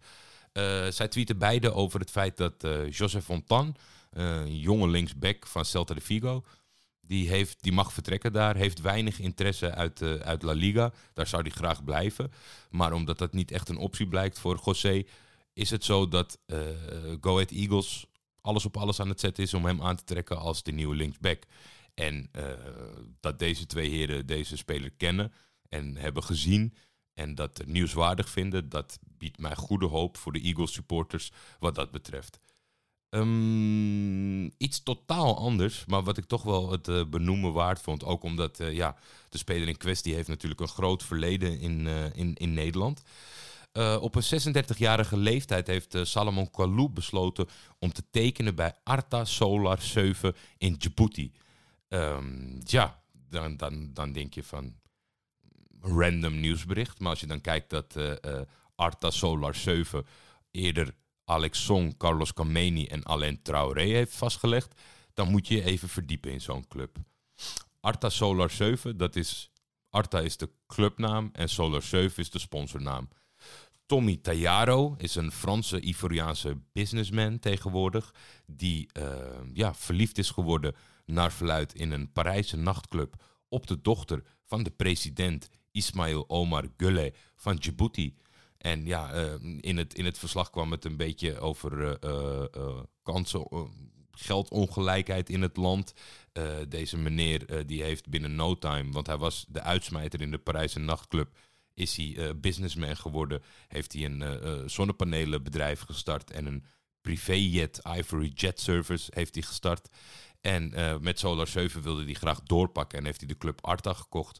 Uh, 0.53 0.87
zij 0.87 1.07
tweeten 1.07 1.37
beide 1.37 1.73
over 1.73 1.99
het 1.99 2.11
feit 2.11 2.37
dat 2.37 2.63
uh, 2.63 3.21
Fontan, 3.21 3.75
een 4.09 4.59
jonge 4.59 4.87
linksback 4.87 5.47
van 5.47 5.65
Celta 5.65 5.93
de 5.93 6.01
Vigo, 6.01 6.43
die, 7.07 7.29
heeft, 7.29 7.63
die 7.63 7.71
mag 7.71 7.93
vertrekken 7.93 8.33
daar. 8.33 8.55
Heeft 8.55 8.81
weinig 8.81 9.19
interesse 9.19 9.73
uit, 9.73 10.01
uit 10.01 10.43
La 10.43 10.53
Liga. 10.53 10.93
Daar 11.13 11.27
zou 11.27 11.41
hij 11.41 11.51
graag 11.51 11.83
blijven. 11.83 12.31
Maar 12.69 12.93
omdat 12.93 13.17
dat 13.17 13.33
niet 13.33 13.51
echt 13.51 13.69
een 13.69 13.77
optie 13.77 14.07
blijkt 14.07 14.39
voor 14.39 14.61
José, 14.65 15.03
is 15.53 15.69
het 15.69 15.83
zo 15.83 16.07
dat 16.07 16.39
Go 17.21 17.33
Ahead 17.33 17.51
Eagles 17.51 18.05
alles 18.43 18.65
op 18.65 18.77
alles 18.77 18.99
aan 18.99 19.09
het 19.09 19.19
zetten 19.19 19.43
is 19.43 19.53
om 19.53 19.65
hem 19.65 19.81
aan 19.81 19.95
te 19.95 20.03
trekken 20.03 20.37
als 20.37 20.63
de 20.63 20.71
nieuwe 20.71 20.95
linksback. 20.95 21.43
En 21.93 22.29
uh, 22.31 22.43
dat 23.19 23.39
deze 23.39 23.65
twee 23.65 23.89
heren 23.89 24.25
deze 24.25 24.57
speler 24.57 24.91
kennen 24.91 25.33
en 25.69 25.97
hebben 25.97 26.23
gezien 26.23 26.73
en 27.13 27.35
dat 27.35 27.65
nieuwswaardig 27.65 28.29
vinden, 28.29 28.69
dat 28.69 28.99
biedt 29.01 29.39
mij 29.39 29.55
goede 29.55 29.85
hoop 29.85 30.17
voor 30.17 30.33
de 30.33 30.41
Eagles 30.41 30.73
supporters 30.73 31.31
wat 31.59 31.75
dat 31.75 31.91
betreft. 31.91 32.39
Um, 33.15 34.53
iets 34.57 34.83
totaal 34.83 35.37
anders, 35.37 35.85
maar 35.85 36.03
wat 36.03 36.17
ik 36.17 36.25
toch 36.25 36.43
wel 36.43 36.71
het 36.71 36.87
uh, 36.87 37.05
benoemen 37.05 37.53
waard 37.53 37.81
vond. 37.81 38.03
Ook 38.03 38.23
omdat 38.23 38.59
uh, 38.59 38.73
ja, 38.73 38.95
de 39.29 39.37
speler 39.37 39.67
in 39.67 39.77
kwestie 39.77 40.13
heeft 40.13 40.27
natuurlijk 40.27 40.61
een 40.61 40.67
groot 40.67 41.03
verleden 41.03 41.59
in, 41.59 41.87
in, 42.13 42.35
in 42.35 42.53
Nederland. 42.53 43.03
Op 43.99 44.15
een 44.15 44.55
36-jarige 44.65 45.17
leeftijd 45.17 45.67
heeft 45.67 45.97
Salomon 46.01 46.51
Kalou 46.51 46.89
besloten 46.89 47.47
om 47.79 47.93
te 47.93 48.03
tekenen 48.11 48.55
bij 48.55 48.73
Arta 48.83 49.25
Solar 49.25 49.81
7 49.81 50.35
in 50.57 50.73
Djibouti. 50.73 51.31
Um, 51.89 52.61
ja, 52.63 53.01
dan, 53.29 53.57
dan, 53.57 53.89
dan 53.93 54.11
denk 54.11 54.33
je 54.33 54.43
van 54.43 54.75
random 55.81 56.39
nieuwsbericht. 56.39 56.99
Maar 56.99 57.09
als 57.09 57.19
je 57.19 57.27
dan 57.27 57.41
kijkt 57.41 57.69
dat 57.69 57.97
Arta 58.75 59.09
Solar 59.09 59.55
7 59.55 60.05
eerder 60.51 60.93
Alex 61.25 61.63
Song, 61.63 61.97
Carlos 61.97 62.33
Kameni 62.33 62.85
en 62.85 63.03
Alain 63.03 63.41
Traoré 63.41 63.85
heeft 63.85 64.15
vastgelegd, 64.15 64.81
dan 65.13 65.29
moet 65.29 65.47
je 65.47 65.55
je 65.55 65.63
even 65.63 65.89
verdiepen 65.89 66.31
in 66.31 66.41
zo'n 66.41 66.67
club. 66.67 66.97
Arta 67.79 68.09
Solar 68.09 68.49
7, 68.49 68.97
dat 68.97 69.15
is, 69.15 69.51
Arta 69.89 70.19
is 70.19 70.37
de 70.37 70.49
clubnaam 70.67 71.29
en 71.33 71.49
Solar 71.49 71.81
7 71.81 72.23
is 72.23 72.29
de 72.29 72.39
sponsornaam. 72.39 73.09
Tommy 73.85 74.17
Tayaro 74.17 74.95
is 74.97 75.15
een 75.15 75.31
Franse 75.31 75.79
Ivoriaanse 75.79 76.57
businessman 76.71 77.39
tegenwoordig. 77.39 78.13
Die 78.45 78.89
uh, 78.97 79.05
ja, 79.53 79.73
verliefd 79.73 80.17
is 80.17 80.29
geworden 80.29 80.75
naar 81.05 81.31
verluid 81.31 81.73
in 81.73 81.91
een 81.91 82.11
Parijse 82.11 82.57
nachtclub 82.57 83.15
op 83.47 83.67
de 83.67 83.81
dochter 83.81 84.23
van 84.45 84.63
de 84.63 84.71
president 84.71 85.49
Ismail 85.71 86.29
Omar 86.29 86.67
Guelleh 86.77 87.13
van 87.35 87.55
Djibouti. 87.55 88.15
En 88.63 88.85
ja, 88.85 89.13
uh, 89.13 89.33
in, 89.61 89.77
het, 89.77 89.93
in 89.93 90.05
het 90.05 90.17
verslag 90.17 90.49
kwam 90.49 90.71
het 90.71 90.85
een 90.85 90.97
beetje 90.97 91.39
over 91.39 91.99
uh, 92.05 92.81
kansen, 93.01 93.47
geldongelijkheid 94.11 95.29
in 95.29 95.41
het 95.41 95.57
land. 95.57 95.93
deze 96.67 96.97
meneer 96.97 97.65
die 97.65 97.83
heeft 97.83 98.09
binnen 98.09 98.35
no 98.35 98.57
time, 98.57 98.91
want 98.91 99.07
hij 99.07 99.17
was 99.17 99.45
de 99.49 99.61
uitsmijter 99.61 100.21
in 100.21 100.31
de 100.31 100.37
Parijse 100.37 100.79
nachtclub 100.79 101.37
is 101.73 101.95
hij 101.95 102.39
businessman 102.39 102.97
geworden. 102.97 103.43
Heeft 103.67 103.93
hij 103.93 104.05
een 104.05 104.69
zonnepanelenbedrijf 104.69 105.79
gestart 105.81 106.31
en 106.31 106.45
een 106.45 106.63
privéjet, 107.01 107.81
Ivory 107.97 108.31
Jet 108.35 108.59
Service, 108.59 109.11
heeft 109.13 109.35
hij 109.35 109.43
gestart. 109.43 109.89
En 110.41 110.73
met 111.01 111.19
Solar 111.19 111.47
7 111.47 111.81
wilde 111.81 112.03
hij 112.03 112.13
graag 112.13 112.41
doorpakken 112.43 112.99
en 112.99 113.05
heeft 113.05 113.19
hij 113.19 113.29
de 113.29 113.37
club 113.37 113.65
Arta 113.65 113.93
gekocht. 113.93 114.39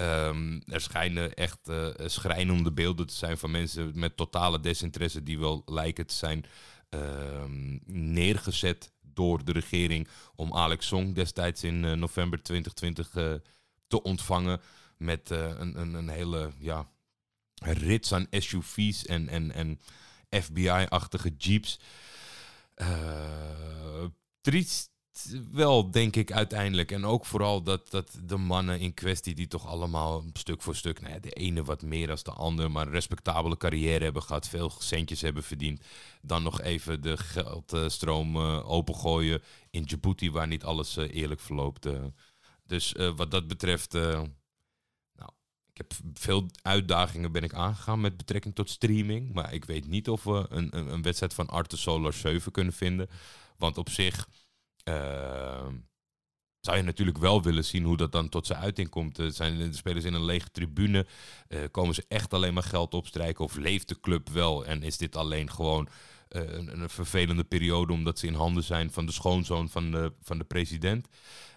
Um, 0.00 0.62
er 0.66 0.80
schijnen 0.80 1.34
echt 1.34 1.68
uh, 1.68 1.88
schrijnende 2.06 2.72
beelden 2.72 3.06
te 3.06 3.14
zijn 3.14 3.38
van 3.38 3.50
mensen 3.50 3.92
met 3.94 4.16
totale 4.16 4.60
desinteresse 4.60 5.22
die 5.22 5.38
wel 5.38 5.62
lijken 5.66 6.06
te 6.06 6.14
zijn 6.14 6.44
uh, 6.90 7.44
neergezet 7.86 8.92
door 9.00 9.44
de 9.44 9.52
regering 9.52 10.08
om 10.34 10.54
Alex 10.54 10.86
Song 10.86 11.12
destijds 11.12 11.62
in 11.62 11.84
uh, 11.84 11.92
november 11.92 12.42
2020 12.42 13.40
te 13.86 14.02
ontvangen 14.02 14.60
met 14.96 15.30
een, 15.30 15.80
een, 15.80 15.94
een, 15.94 16.08
hele 16.08 16.50
ja, 16.58 16.88
rits 17.54 18.12
aan 18.12 18.26
SUV's 18.30 19.06
en, 19.06 19.28
en, 19.28 19.52
en 19.52 19.80
FBI-achtige 20.30 21.34
jeeps. 21.38 21.78
Triest 24.40 24.90
wel, 25.52 25.90
denk 25.90 26.16
ik 26.16 26.32
uiteindelijk. 26.32 26.92
En 26.92 27.04
ook 27.04 27.26
vooral 27.26 27.62
dat, 27.62 27.90
dat 27.90 28.18
de 28.24 28.36
mannen 28.36 28.80
in 28.80 28.94
kwestie, 28.94 29.34
die 29.34 29.48
toch 29.48 29.66
allemaal 29.66 30.24
stuk 30.32 30.62
voor 30.62 30.76
stuk, 30.76 31.00
nou 31.00 31.12
ja, 31.12 31.20
de 31.20 31.30
ene 31.30 31.64
wat 31.64 31.82
meer 31.82 32.06
dan 32.06 32.18
de 32.22 32.30
ander, 32.30 32.70
maar 32.70 32.86
een 32.86 32.92
respectabele 32.92 33.56
carrière 33.56 34.04
hebben 34.04 34.22
gehad, 34.22 34.48
veel 34.48 34.72
centjes 34.78 35.20
hebben 35.20 35.42
verdiend. 35.42 35.80
Dan 36.22 36.42
nog 36.42 36.60
even 36.60 37.00
de 37.00 37.16
geldstroom 37.16 38.36
uh, 38.36 38.70
opengooien 38.70 39.42
in 39.70 39.82
Djibouti, 39.82 40.30
waar 40.30 40.46
niet 40.46 40.64
alles 40.64 40.96
uh, 40.96 41.14
eerlijk 41.14 41.40
verloopt. 41.40 41.88
dus 42.66 42.94
wat 43.16 43.30
dat 43.30 43.46
betreft 43.46 43.94
ik 45.76 45.86
heb 45.88 46.18
veel 46.18 46.46
uitdagingen 46.62 47.32
ben 47.32 47.42
ik 47.42 47.54
aangegaan 47.54 48.00
met 48.00 48.16
betrekking 48.16 48.54
tot 48.54 48.70
streaming. 48.70 49.32
Maar 49.32 49.52
ik 49.52 49.64
weet 49.64 49.86
niet 49.86 50.08
of 50.08 50.24
we 50.24 50.46
een, 50.48 50.76
een, 50.76 50.92
een 50.92 51.02
wedstrijd 51.02 51.34
van 51.34 51.48
Arte 51.48 51.76
Solar 51.76 52.12
7 52.12 52.52
kunnen 52.52 52.72
vinden. 52.72 53.08
Want 53.56 53.78
op 53.78 53.90
zich 53.90 54.28
uh, 54.88 55.66
zou 56.60 56.76
je 56.76 56.82
natuurlijk 56.82 57.18
wel 57.18 57.42
willen 57.42 57.64
zien 57.64 57.84
hoe 57.84 57.96
dat 57.96 58.12
dan 58.12 58.28
tot 58.28 58.46
zijn 58.46 58.58
uiting 58.58 58.88
komt. 58.88 59.20
Zijn 59.28 59.58
de 59.58 59.72
spelers 59.72 60.04
in 60.04 60.14
een 60.14 60.24
lege 60.24 60.50
tribune? 60.50 61.06
Uh, 61.48 61.58
komen 61.70 61.94
ze 61.94 62.04
echt 62.08 62.34
alleen 62.34 62.54
maar 62.54 62.62
geld 62.62 62.94
opstrijken? 62.94 63.44
Of 63.44 63.56
leeft 63.56 63.88
de 63.88 64.00
club 64.00 64.28
wel? 64.28 64.66
En 64.66 64.82
is 64.82 64.96
dit 64.96 65.16
alleen 65.16 65.50
gewoon 65.50 65.88
eh, 66.28 66.42
een, 66.42 66.80
een, 66.80 66.88
vervelende 66.88 67.44
periode 67.44 67.92
omdat 67.92 68.18
ze 68.18 68.26
in 68.26 68.34
handen 68.34 68.64
zijn 68.64 68.92
van 68.92 69.06
de 69.06 69.12
schoonzoon 69.12 69.68
van 69.68 69.90
de, 69.90 70.12
van 70.22 70.38
de 70.38 70.44
president? 70.44 71.08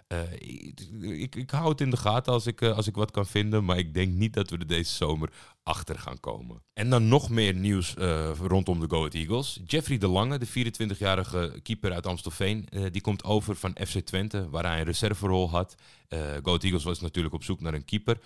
Eh, 0.10 1.22
ik, 1.22 1.50
hou 1.50 1.70
het 1.70 1.82
in 1.82 1.90
de 1.90 1.98
gaten 1.98 2.34
als 2.34 2.48
ik, 2.48 2.62
als 2.62 2.88
ik 2.88 2.96
wat 2.96 3.12
kan 3.12 3.26
vinden. 3.26 3.66
Maar 3.66 3.78
ik 3.78 3.94
denk 3.94 4.14
niet 4.14 4.34
dat 4.34 4.50
we 4.50 4.58
er 4.58 4.68
deze 4.68 4.94
zomer 4.94 5.30
achter 5.64 6.00
gaan 6.00 6.20
komen. 6.20 6.62
En 6.74 6.90
dan 6.90 7.08
nog 7.08 7.30
meer 7.30 7.54
nieuws 7.54 7.94
rondom 8.42 8.80
de 8.80 8.90
Go 8.90 8.98
Ahead 8.98 9.14
Eagles. 9.14 9.60
Jeffrey 9.66 9.98
de 9.98 10.08
Lange, 10.08 10.38
de 10.38 10.48
24-jarige 10.48 11.60
keeper 11.64 11.94
uit 11.94 12.06
Amstelveen, 12.06 12.68
die 12.92 13.02
komt 13.02 13.24
over 13.24 13.56
van 13.56 13.78
FC 13.88 14.00
Twente, 14.00 14.50
waar 14.50 14.66
hij 14.66 14.80
een 14.80 14.86
reserverol 14.86 15.50
had. 15.50 15.76
Go 16.10 16.18
Ahead 16.44 16.64
Eagles 16.64 16.84
was 16.84 17.00
natuurlijk 17.00 17.36
op 17.36 17.44
zoek 17.44 17.62
naar 17.62 17.74
een 17.74 17.86
keeper. 17.86 18.20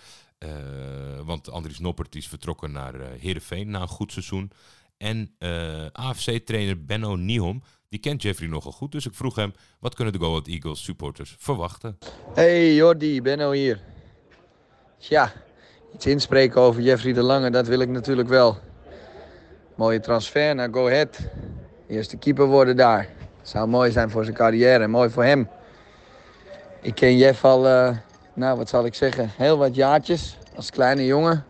want 1.24 1.50
Andries 1.50 1.78
Noppert 1.78 2.14
is 2.14 2.28
vertrokken 2.28 2.72
naar 2.72 2.94
uh, 2.94 3.06
Heerenveen 3.18 3.70
na 3.70 3.80
een 3.80 3.88
goed 3.88 4.12
seizoen. 4.12 4.50
En 5.04 5.30
AFC-trainer 5.92 6.84
Benno 6.84 7.16
Niehom 7.16 7.62
die 7.94 8.02
kent 8.02 8.22
Jeffrey 8.22 8.48
nogal 8.48 8.72
goed, 8.72 8.92
dus 8.92 9.06
ik 9.06 9.14
vroeg 9.14 9.36
hem 9.36 9.52
wat 9.80 9.94
kunnen 9.94 10.12
de 10.12 10.18
Go 10.18 10.30
Ahead 10.30 10.46
Eagles 10.46 10.84
supporters 10.84 11.36
verwachten. 11.38 11.98
Hey 12.34 12.74
Jordi, 12.74 13.22
Benno 13.22 13.50
hier. 13.50 13.80
Tja, 14.98 15.32
iets 15.94 16.06
inspreken 16.06 16.60
over 16.60 16.82
Jeffrey 16.82 17.12
de 17.12 17.22
Lange, 17.22 17.50
dat 17.50 17.66
wil 17.66 17.80
ik 17.80 17.88
natuurlijk 17.88 18.28
wel. 18.28 18.58
Mooie 19.74 20.00
transfer 20.00 20.54
naar 20.54 20.68
Go 20.72 20.86
Ahead. 20.86 21.18
Eerste 21.88 22.16
keeper 22.16 22.46
worden 22.46 22.76
daar. 22.76 23.08
Zou 23.42 23.68
mooi 23.68 23.90
zijn 23.90 24.10
voor 24.10 24.24
zijn 24.24 24.36
carrière 24.36 24.86
mooi 24.86 25.10
voor 25.10 25.24
hem. 25.24 25.48
Ik 26.82 26.94
ken 26.94 27.16
Jeff 27.16 27.44
al, 27.44 27.66
uh, 27.66 27.96
nou 28.34 28.56
wat 28.56 28.68
zal 28.68 28.84
ik 28.84 28.94
zeggen, 28.94 29.30
heel 29.36 29.58
wat 29.58 29.74
jaartjes 29.74 30.38
als 30.56 30.70
kleine 30.70 31.04
jongen. 31.04 31.44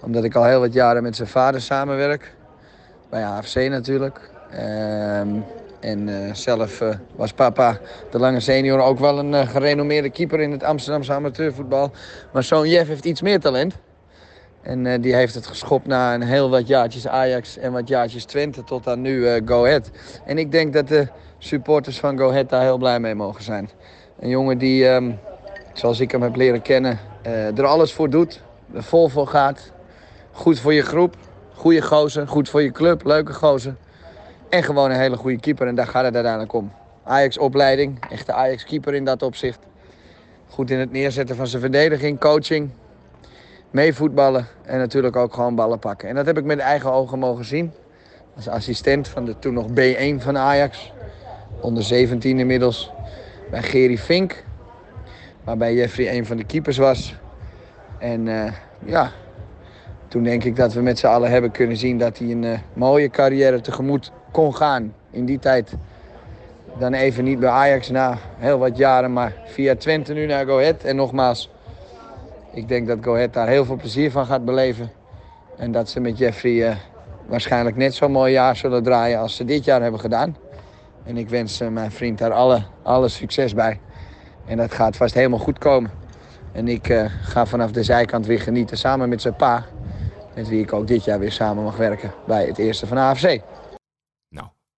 Omdat 0.00 0.24
ik 0.24 0.34
al 0.34 0.44
heel 0.44 0.60
wat 0.60 0.72
jaren 0.72 1.02
met 1.02 1.16
zijn 1.16 1.28
vader 1.28 1.60
samenwerk. 1.60 2.35
Bij 3.10 3.24
AFC 3.24 3.54
natuurlijk. 3.54 4.30
Ehm 4.50 5.28
en 5.86 6.08
uh, 6.08 6.34
zelf 6.34 6.80
uh, 6.80 6.94
was 7.16 7.32
papa, 7.32 7.78
de 8.10 8.18
lange 8.18 8.40
senior, 8.40 8.80
ook 8.80 8.98
wel 8.98 9.18
een 9.18 9.32
uh, 9.32 9.48
gerenommeerde 9.48 10.10
keeper 10.10 10.40
in 10.40 10.50
het 10.50 10.62
Amsterdamse 10.62 11.12
amateurvoetbal. 11.12 11.90
Maar 12.32 12.42
zo'n 12.42 12.68
Jeff 12.68 12.88
heeft 12.88 13.04
iets 13.04 13.22
meer 13.22 13.40
talent. 13.40 13.74
En 14.62 15.00
die 15.00 15.14
heeft 15.14 15.34
het 15.34 15.46
geschopt 15.46 15.86
na 15.86 16.14
een 16.14 16.22
heel 16.22 16.50
wat 16.50 16.66
jaartjes 16.66 17.06
Ajax 17.06 17.58
en 17.58 17.72
wat 17.72 17.88
jaartjes 17.88 18.24
Twente 18.24 18.64
tot 18.64 18.88
aan 18.88 19.00
nu 19.00 19.40
Go 19.44 19.64
Ahead. 19.64 19.90
En 20.24 20.38
ik 20.38 20.52
denk 20.52 20.72
dat 20.72 20.88
de 20.88 21.08
supporters 21.38 21.98
van 21.98 22.18
Go 22.18 22.28
Ahead 22.30 22.48
daar 22.48 22.62
heel 22.62 22.78
blij 22.78 23.00
mee 23.00 23.14
mogen 23.14 23.42
zijn. 23.42 23.70
Een 24.20 24.28
jongen 24.28 24.58
die, 24.58 24.88
um, 24.88 25.18
zoals 25.72 26.00
ik 26.00 26.10
hem 26.10 26.22
heb 26.22 26.36
leren 26.36 26.62
kennen, 26.62 26.98
er 27.56 27.66
alles 27.66 27.92
voor 27.92 28.10
doet. 28.10 28.42
Er 28.74 28.82
vol 28.82 29.08
voor 29.08 29.26
gaat. 29.26 29.72
Goed 30.32 30.60
voor 30.60 30.74
je 30.74 30.82
groep. 30.82 31.16
Goede 31.56 31.82
gozer. 31.82 32.28
Goed 32.28 32.48
voor 32.48 32.62
je 32.62 32.72
club. 32.72 33.04
Leuke 33.04 33.32
gozer. 33.32 33.74
En 34.48 34.62
gewoon 34.62 34.90
een 34.90 34.98
hele 34.98 35.16
goede 35.16 35.40
keeper. 35.40 35.66
En 35.66 35.74
daar 35.74 35.86
gaat 35.86 36.04
het 36.04 36.14
uiteindelijk 36.14 36.52
om. 36.52 36.72
Ajax-opleiding. 37.04 37.98
Echte 38.10 38.32
Ajax-keeper 38.32 38.94
in 38.94 39.04
dat 39.04 39.22
opzicht. 39.22 39.58
Goed 40.48 40.70
in 40.70 40.78
het 40.78 40.92
neerzetten 40.92 41.36
van 41.36 41.46
zijn 41.46 41.62
verdediging, 41.62 42.20
coaching. 42.20 42.70
Meevoetballen 43.70 44.46
en 44.62 44.78
natuurlijk 44.78 45.16
ook 45.16 45.34
gewoon 45.34 45.54
ballen 45.54 45.78
pakken. 45.78 46.08
En 46.08 46.14
dat 46.14 46.26
heb 46.26 46.38
ik 46.38 46.44
met 46.44 46.58
eigen 46.58 46.92
ogen 46.92 47.18
mogen 47.18 47.44
zien. 47.44 47.72
Als 48.36 48.48
assistent 48.48 49.08
van 49.08 49.24
de 49.24 49.38
toen 49.38 49.54
nog 49.54 49.66
B1 49.68 50.22
van 50.22 50.38
Ajax. 50.38 50.92
Onder 51.60 51.82
17 51.82 52.38
inmiddels. 52.38 52.90
Bij 53.50 53.62
Gerry 53.62 53.98
Fink. 53.98 54.44
Waarbij 55.44 55.74
Jeffrey 55.74 56.16
een 56.16 56.26
van 56.26 56.36
de 56.36 56.44
keepers 56.44 56.76
was. 56.76 57.14
En 57.98 58.26
uh, 58.26 58.52
ja, 58.84 59.12
toen 60.08 60.22
denk 60.22 60.44
ik 60.44 60.56
dat 60.56 60.72
we 60.72 60.80
met 60.80 60.98
z'n 60.98 61.06
allen 61.06 61.30
hebben 61.30 61.50
kunnen 61.50 61.76
zien 61.76 61.98
dat 61.98 62.18
hij 62.18 62.30
een 62.30 62.42
uh, 62.42 62.58
mooie 62.72 63.10
carrière 63.10 63.60
tegemoet 63.60 64.12
kon 64.32 64.54
gaan 64.54 64.94
in 65.10 65.24
die 65.24 65.38
tijd. 65.38 65.72
Dan 66.78 66.92
even 66.92 67.24
niet 67.24 67.38
bij 67.38 67.48
Ajax 67.48 67.90
na 67.90 68.18
heel 68.36 68.58
wat 68.58 68.76
jaren, 68.76 69.12
maar 69.12 69.32
via 69.44 69.76
Twente 69.76 70.12
nu 70.12 70.26
naar 70.26 70.46
Go 70.46 70.58
Ahead. 70.58 70.82
En 70.82 70.96
nogmaals, 70.96 71.50
ik 72.52 72.68
denk 72.68 72.86
dat 72.86 72.98
Go 73.00 73.14
Ahead 73.14 73.32
daar 73.32 73.48
heel 73.48 73.64
veel 73.64 73.76
plezier 73.76 74.10
van 74.10 74.26
gaat 74.26 74.44
beleven. 74.44 74.90
En 75.56 75.72
dat 75.72 75.88
ze 75.88 76.00
met 76.00 76.18
Jeffrey 76.18 76.52
uh, 76.52 76.76
waarschijnlijk 77.26 77.76
net 77.76 77.94
zo'n 77.94 78.12
mooi 78.12 78.32
jaar 78.32 78.56
zullen 78.56 78.82
draaien 78.82 79.18
als 79.18 79.36
ze 79.36 79.44
dit 79.44 79.64
jaar 79.64 79.82
hebben 79.82 80.00
gedaan. 80.00 80.36
En 81.04 81.16
ik 81.16 81.28
wens 81.28 81.60
uh, 81.60 81.68
mijn 81.68 81.90
vriend 81.90 82.18
daar 82.18 82.32
alle, 82.32 82.62
alle 82.82 83.08
succes 83.08 83.54
bij. 83.54 83.80
En 84.46 84.56
dat 84.56 84.74
gaat 84.74 84.96
vast 84.96 85.14
helemaal 85.14 85.38
goed 85.38 85.58
komen. 85.58 85.90
En 86.52 86.68
ik 86.68 87.10
ga 87.20 87.46
vanaf 87.46 87.70
de 87.70 87.82
zijkant 87.82 88.26
weer 88.26 88.40
genieten 88.40 88.78
samen 88.78 89.08
met 89.08 89.20
zijn 89.20 89.36
pa. 89.36 89.64
Met 90.36 90.48
wie 90.48 90.62
ik 90.62 90.72
ook 90.72 90.86
dit 90.86 91.04
jaar 91.04 91.18
weer 91.18 91.32
samen 91.32 91.64
mag 91.64 91.76
werken 91.76 92.14
bij 92.26 92.46
het 92.46 92.58
eerste 92.58 92.86
van 92.86 92.96
AFC. 92.96 93.42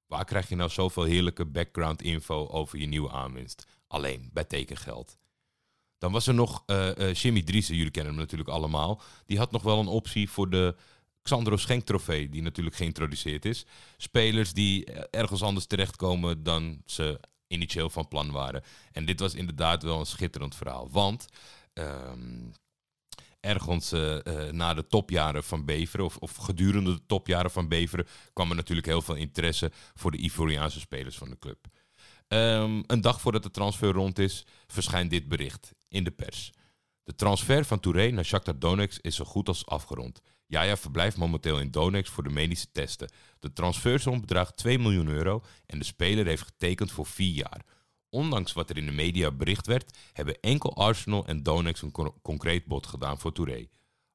Waar 0.09 0.25
krijg 0.25 0.49
je 0.49 0.57
nou 0.57 0.71
zoveel 0.71 1.03
heerlijke 1.03 1.45
background 1.45 2.03
info 2.03 2.47
over 2.47 2.79
je 2.79 2.87
nieuwe 2.87 3.11
aanwinst? 3.11 3.67
Alleen 3.87 4.31
bij 4.33 4.45
tekengeld. 4.45 5.17
Dan 5.99 6.13
was 6.13 6.27
er 6.27 6.35
nog 6.35 6.63
uh, 6.67 7.13
Jimmy 7.13 7.43
Driessen, 7.43 7.77
jullie 7.77 7.91
kennen 7.91 8.13
hem 8.13 8.23
natuurlijk 8.23 8.51
allemaal. 8.51 9.01
Die 9.27 9.39
had 9.39 9.51
nog 9.51 9.63
wel 9.63 9.79
een 9.79 9.87
optie 9.87 10.31
voor 10.31 10.51
de 10.51 10.77
Xandro 11.23 11.57
Schenk 11.57 11.85
trofee, 11.85 12.29
die 12.29 12.43
natuurlijk 12.43 12.77
geïntroduceerd 12.77 13.45
is. 13.45 13.67
Spelers 13.97 14.53
die 14.53 14.85
ergens 15.11 15.43
anders 15.43 15.67
terechtkomen 15.67 16.43
dan 16.43 16.83
ze 16.87 17.21
initieel 17.47 17.91
van 17.91 18.09
plan 18.09 18.31
waren. 18.31 18.63
En 18.93 19.05
dit 19.05 19.21
was 19.21 19.35
inderdaad 19.35 19.83
wel 19.83 19.99
een 19.99 20.07
schitterend 20.07 20.55
verhaal. 20.55 20.91
Want 20.91 21.29
um, 21.75 22.53
ergens 23.41 23.93
uh, 23.93 24.19
na 24.51 24.75
de 24.75 24.87
topjaren 24.87 25.45
van 25.45 25.65
Beveren, 25.65 26.05
of, 26.05 26.17
of, 26.17 26.37
gedurende 26.37 26.95
de 26.95 27.07
topjaren 27.07 27.51
van 27.51 27.69
Beveren, 27.69 28.07
kwam 28.33 28.51
er 28.51 28.57
natuurlijk 28.57 28.87
heel 28.87 29.03
veel 29.03 29.15
interesse 29.15 29.71
voor 29.95 30.11
de 30.11 30.19
Ivoriaanse 30.19 30.81
spelers 30.81 31.17
van 31.17 31.31
de 31.31 31.39
club. 31.39 31.67
Um, 32.29 32.85
een 32.87 33.01
dag 33.01 33.21
voordat 33.21 33.43
de 33.43 33.51
transfer 33.51 33.93
rond 33.93 34.19
is, 34.19 34.47
verschijnt 34.67 35.11
dit 35.11 35.29
bericht 35.29 35.75
in 35.89 36.05
de 36.05 36.11
pers. 36.11 36.53
De 37.03 37.15
transfer 37.15 37.65
van 37.65 37.81
Touré 37.81 38.11
naar 38.11 38.25
Shakhtar 38.25 38.59
Donetsk 38.59 39.01
is 39.03 39.17
zo 39.17 39.25
goed 39.25 39.49
als 39.49 39.67
afgerond. 39.67 40.21
Jaja 40.47 40.77
verblijft 40.77 41.17
momenteel 41.17 41.61
in 41.61 41.71
Donetsk 41.71 42.13
voor 42.13 42.23
de 42.23 42.31
medische 42.31 42.73
testen. 42.73 43.13
De 43.41 43.53
transfersom 43.53 44.21
bedraagt 44.21 44.57
2 44.57 44.79
miljoen 44.79 45.09
euro 45.09 45.43
en 45.67 45.79
de 45.79 45.85
speler 45.85 46.27
heeft 46.27 46.43
getekend 46.43 46.93
voor 46.93 47.07
4 47.07 47.35
jaar. 47.35 47.65
Ondanks 48.11 48.53
wat 48.53 48.71
er 48.71 48.77
in 48.77 48.87
de 48.87 48.93
media 48.93 49.31
bericht 49.31 49.67
werd, 49.67 49.99
hebben 50.13 50.41
enkel 50.41 50.77
Arsenal 50.77 51.27
en 51.27 51.43
Donex 51.43 51.83
een 51.83 52.13
concreet 52.23 52.67
bod 52.67 52.87
gedaan 52.87 53.19
voor 53.19 53.33
Touré. 53.33 53.69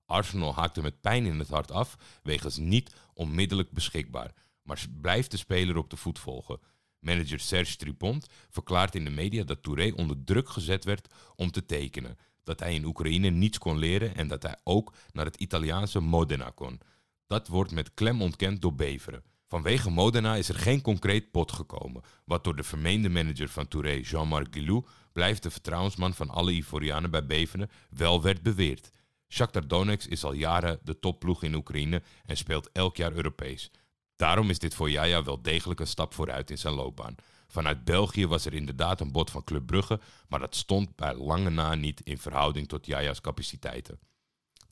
Arsenal 0.05 0.55
haakte 0.55 0.81
met 0.81 1.01
pijn 1.01 1.25
in 1.25 1.39
het 1.39 1.49
hart 1.49 1.71
af, 1.71 1.97
wegens 2.23 2.57
niet 2.57 2.95
onmiddellijk 3.13 3.71
beschikbaar, 3.71 4.33
maar 4.61 4.85
blijft 5.01 5.31
de 5.31 5.37
speler 5.37 5.77
op 5.77 5.89
de 5.89 5.97
voet 5.97 6.19
volgen. 6.19 6.59
Manager 6.99 7.39
Serge 7.39 7.75
Tripont 7.75 8.27
verklaart 8.49 8.95
in 8.95 9.03
de 9.03 9.09
media 9.09 9.43
dat 9.43 9.63
Touré 9.63 9.93
onder 9.95 10.23
druk 10.23 10.49
gezet 10.49 10.83
werd 10.83 11.13
om 11.35 11.51
te 11.51 11.65
tekenen, 11.65 12.17
dat 12.43 12.59
hij 12.59 12.73
in 12.73 12.85
Oekraïne 12.85 13.29
niets 13.29 13.57
kon 13.57 13.77
leren 13.77 14.15
en 14.15 14.27
dat 14.27 14.43
hij 14.43 14.59
ook 14.63 14.93
naar 15.11 15.25
het 15.25 15.35
Italiaanse 15.35 15.99
Modena 15.99 16.51
kon. 16.55 16.79
Dat 17.27 17.47
wordt 17.47 17.71
met 17.71 17.93
klem 17.93 18.21
ontkend 18.21 18.61
door 18.61 18.75
Beveren. 18.75 19.23
Vanwege 19.53 19.89
Modena 19.89 20.35
is 20.35 20.49
er 20.49 20.55
geen 20.55 20.81
concreet 20.81 21.31
pot 21.31 21.51
gekomen, 21.51 22.01
wat 22.25 22.43
door 22.43 22.55
de 22.55 22.63
vermeende 22.63 23.09
manager 23.09 23.49
van 23.49 23.67
Touré, 23.67 23.91
Jean-Marc 23.91 24.47
Guillou, 24.51 24.85
blijft 25.11 25.43
de 25.43 25.51
vertrouwensman 25.51 26.13
van 26.13 26.29
alle 26.29 26.51
Ivorianen 26.51 27.11
bij 27.11 27.25
Bevenen, 27.25 27.69
wel 27.89 28.21
werd 28.21 28.43
beweerd. 28.43 28.89
Shakhtar 29.29 29.67
Donetsk 29.67 30.09
is 30.09 30.23
al 30.23 30.33
jaren 30.33 30.79
de 30.83 30.99
topploeg 30.99 31.43
in 31.43 31.55
Oekraïne 31.55 32.01
en 32.25 32.37
speelt 32.37 32.69
elk 32.71 32.97
jaar 32.97 33.11
Europees. 33.13 33.71
Daarom 34.15 34.49
is 34.49 34.59
dit 34.59 34.73
voor 34.73 34.89
Jaja 34.89 35.23
wel 35.23 35.41
degelijk 35.41 35.79
een 35.79 35.87
stap 35.87 36.13
vooruit 36.13 36.49
in 36.49 36.57
zijn 36.57 36.73
loopbaan. 36.73 37.15
Vanuit 37.47 37.83
België 37.83 38.27
was 38.27 38.45
er 38.45 38.53
inderdaad 38.53 39.01
een 39.01 39.11
bod 39.11 39.31
van 39.31 39.43
Club 39.43 39.65
Brugge, 39.65 39.99
maar 40.27 40.39
dat 40.39 40.55
stond 40.55 40.95
bij 40.95 41.15
lange 41.15 41.49
na 41.49 41.75
niet 41.75 42.01
in 42.01 42.17
verhouding 42.17 42.67
tot 42.67 42.85
Jaja's 42.85 43.21
capaciteiten 43.21 43.99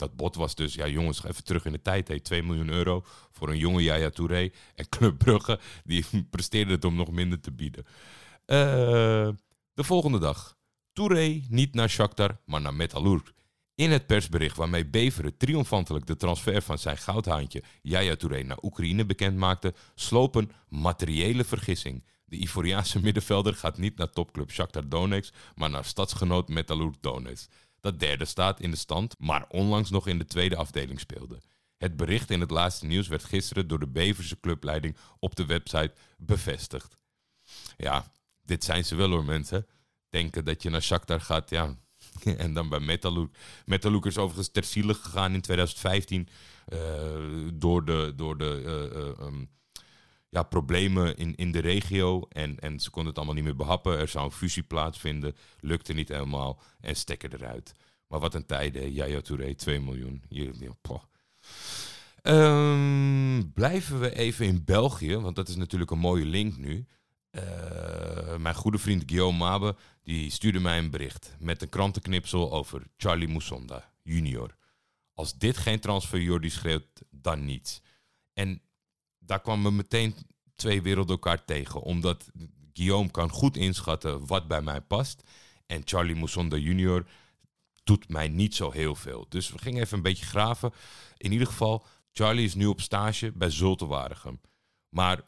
dat 0.02 0.16
bot 0.16 0.36
was 0.36 0.56
dus, 0.56 0.74
ja 0.74 0.88
jongens, 0.88 1.24
even 1.24 1.44
terug 1.44 1.66
in 1.66 1.72
de 1.72 1.82
tijd. 1.82 2.08
Hey, 2.08 2.20
2 2.20 2.44
miljoen 2.44 2.70
euro 2.70 3.04
voor 3.32 3.50
een 3.50 3.58
jonge 3.58 3.84
Jaya 3.84 4.10
Touré. 4.10 4.50
En 4.76 4.90
Club 4.90 5.18
Brugge, 5.18 5.60
die 5.84 6.06
presteerde 6.34 6.72
het 6.72 6.86
om 6.86 6.96
nog 6.96 7.12
minder 7.12 7.40
te 7.40 7.52
bieden. 7.52 7.86
Uh, 8.46 8.58
de 9.74 9.84
volgende 9.84 10.20
dag. 10.20 10.58
Touré 10.94 11.42
niet 11.50 11.74
naar 11.74 11.90
Shakhtar, 11.90 12.40
maar 12.46 12.62
naar 12.62 12.74
Metalurg. 12.74 13.34
In 13.76 13.92
het 13.92 14.06
persbericht 14.06 14.58
waarmee 14.58 14.86
Beveren 14.86 15.38
triomfantelijk 15.38 16.06
de 16.06 16.16
transfer 16.16 16.62
van 16.62 16.78
zijn 16.78 16.98
goudhaantje 16.98 17.64
Jaya 17.82 18.16
Touré 18.16 18.44
naar 18.44 18.60
Oekraïne 18.62 19.06
bekend 19.06 19.38
maakte, 19.38 19.74
sloop 19.96 20.36
een 20.36 20.52
materiële 20.68 21.44
vergissing. 21.44 22.04
De 22.26 22.38
Ivoriaanse 22.38 23.02
middenvelder 23.06 23.56
gaat 23.56 23.78
niet 23.78 23.98
naar 23.98 24.10
topclub 24.10 24.52
Shakhtar 24.52 24.90
Donetsk, 24.90 25.34
maar 25.56 25.70
naar 25.70 25.86
stadsgenoot 25.86 26.50
Metalurg 26.50 26.96
Donetsk 27.00 27.52
dat 27.82 28.00
derde 28.00 28.26
staat 28.26 28.60
in 28.60 28.72
de 28.72 28.78
stand, 28.78 29.16
maar 29.20 29.46
onlangs 29.48 29.90
nog 29.90 30.08
in 30.08 30.18
de 30.18 30.26
tweede 30.26 30.56
afdeling 30.56 31.00
speelde. 31.00 31.42
Het 31.78 31.98
bericht 31.98 32.30
in 32.30 32.40
het 32.40 32.52
laatste 32.52 32.86
nieuws 32.86 33.08
werd 33.08 33.24
gisteren 33.24 33.68
door 33.68 33.80
de 33.80 33.88
Beverse 33.88 34.40
clubleiding 34.40 34.98
op 35.20 35.36
de 35.36 35.46
website 35.46 35.94
bevestigd. 36.18 36.98
Ja, 37.78 38.12
dit 38.42 38.64
zijn 38.64 38.86
ze 38.86 38.96
wel 38.96 39.10
hoor 39.10 39.26
mensen. 39.26 39.68
Denken 40.10 40.46
dat 40.46 40.64
je 40.64 40.70
naar 40.70 40.82
Shakhtar 40.82 41.22
gaat, 41.22 41.50
ja. 41.50 41.76
en 42.38 42.54
dan 42.54 42.70
bij 42.70 42.80
Metalurg. 42.80 43.30
Metalurg 43.66 44.06
is 44.06 44.18
overigens 44.18 44.50
ter 44.50 44.64
ziele 44.64 44.94
gegaan 44.94 45.34
in 45.34 45.42
2015 45.42 46.28
uh, 46.74 47.16
eh, 47.16 47.50
door 47.54 47.86
de, 47.86 48.14
door 48.16 48.38
de 48.38 48.62
uh, 48.66 49.26
um, 49.26 49.50
ja, 50.32 50.44
problemen 50.44 51.18
in, 51.18 51.36
in 51.36 51.52
de 51.52 51.60
regio. 51.60 52.26
En, 52.30 52.60
en 52.60 52.80
ze 52.80 52.90
konden 52.90 53.10
het 53.10 53.18
allemaal 53.18 53.36
niet 53.36 53.44
meer 53.44 53.56
behappen. 53.56 54.00
Er 54.00 54.08
zou 54.08 54.26
een 54.26 54.32
fusie 54.32 54.64
plaatsvinden. 54.64 55.36
Lukte 55.60 55.94
niet 55.94 56.08
helemaal. 56.08 56.62
En 56.80 56.96
stekken 56.96 57.34
eruit. 57.34 57.74
Maar 58.08 58.20
wat 58.20 58.34
een 58.34 58.46
tijden. 58.46 58.92
Yaya 58.92 59.22
Touré, 59.22 59.56
2 59.56 59.80
miljoen. 59.80 60.24
Je, 60.30 60.54
Ehm, 62.22 63.52
blijven 63.54 64.00
we 64.00 64.16
even 64.16 64.46
in 64.46 64.64
België, 64.64 65.18
want 65.18 65.36
dat 65.36 65.48
is 65.48 65.56
natuurlijk 65.56 65.92
een 65.92 66.00
mooie 66.00 66.26
link 66.26 66.58
nu. 66.58 66.86
Uh, 67.32 68.36
mijn 68.36 68.56
goede 68.56 68.78
vriend 68.78 69.04
Guillaume 69.06 69.38
Mabe 69.38 69.76
die 70.04 70.30
stuurde 70.30 70.60
mij 70.60 70.78
een 70.78 70.90
bericht 70.90 71.36
met 71.40 71.62
een 71.62 71.70
krantenknipsel 71.70 72.52
over 72.52 72.84
Charlie 72.98 73.28
Moussonda 73.28 73.92
junior. 74.04 74.56
Als 75.14 75.38
dit 75.38 75.58
geen 75.58 75.80
transfer 75.80 76.22
Jordi 76.22 76.50
schreeuwt, 76.50 77.02
dan 77.10 77.46
niets. 77.46 77.82
En 78.34 78.62
daar 79.32 79.42
kwamen 79.42 79.76
meteen 79.76 80.16
twee 80.56 80.82
werelden 80.82 81.16
elkaar 81.16 81.46
tegen, 81.46 81.82
omdat 81.82 82.32
Guillaume 82.74 83.12
kan 83.12 83.30
goed 83.30 83.58
inschatten 83.58 84.26
wat 84.26 84.48
bij 84.48 84.62
mij 84.62 84.82
past. 84.82 85.24
En 85.66 85.82
Charlie 85.86 86.16
Moussonda 86.16 86.58
junior 86.58 87.06
doet 87.84 88.10
mij 88.10 88.28
niet 88.28 88.56
zo 88.56 88.72
heel 88.72 88.96
veel. 88.96 89.26
Dus 89.30 89.52
we 89.52 89.58
gingen 89.58 89.82
even 89.82 89.98
een 89.98 90.04
beetje 90.04 90.26
graven. 90.26 90.72
In 91.18 91.32
ieder 91.32 91.48
geval, 91.48 91.86
Charlie 92.12 92.46
is 92.46 92.54
nu 92.54 92.66
op 92.66 92.82
stage 92.82 93.32
bij 93.32 93.50
Zulte 93.50 93.86
Waregem. 93.86 94.42
Maar 94.90 95.22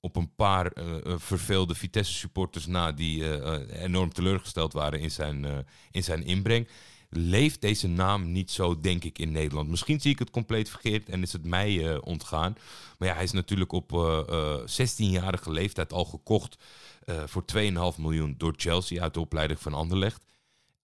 op 0.00 0.16
een 0.16 0.34
paar 0.34 0.76
uh, 0.76 0.96
verveelde 1.16 1.74
Vitesse-supporters 1.74 2.66
na 2.66 2.92
die 2.92 3.20
uh, 3.20 3.82
enorm 3.82 4.12
teleurgesteld 4.12 4.72
waren 4.72 5.00
in 5.00 5.10
zijn, 5.10 5.66
in 5.90 6.04
zijn 6.04 6.22
inbreng, 6.22 6.68
leeft 7.10 7.60
deze 7.60 7.88
naam 7.88 8.32
niet 8.32 8.50
zo, 8.50 8.80
denk 8.80 9.04
ik, 9.04 9.18
in 9.18 9.32
Nederland. 9.32 9.68
Misschien 9.68 10.00
zie 10.00 10.12
ik 10.12 10.18
het 10.18 10.30
compleet 10.30 10.70
verkeerd 10.70 11.08
en 11.08 11.22
is 11.22 11.32
het 11.32 11.44
mij 11.44 11.98
ontgaan. 12.00 12.56
Maar 12.98 13.08
ja, 13.08 13.14
hij 13.14 13.24
is 13.24 13.32
natuurlijk 13.32 13.72
op 13.72 13.90
16-jarige 14.62 15.50
leeftijd 15.50 15.92
al 15.92 16.04
gekocht 16.04 16.56
voor 17.26 17.44
2,5 17.56 17.60
miljoen 17.96 18.34
door 18.38 18.54
Chelsea 18.56 19.02
uit 19.02 19.14
de 19.14 19.20
opleiding 19.20 19.60
van 19.60 19.74
Anderlecht. 19.74 20.22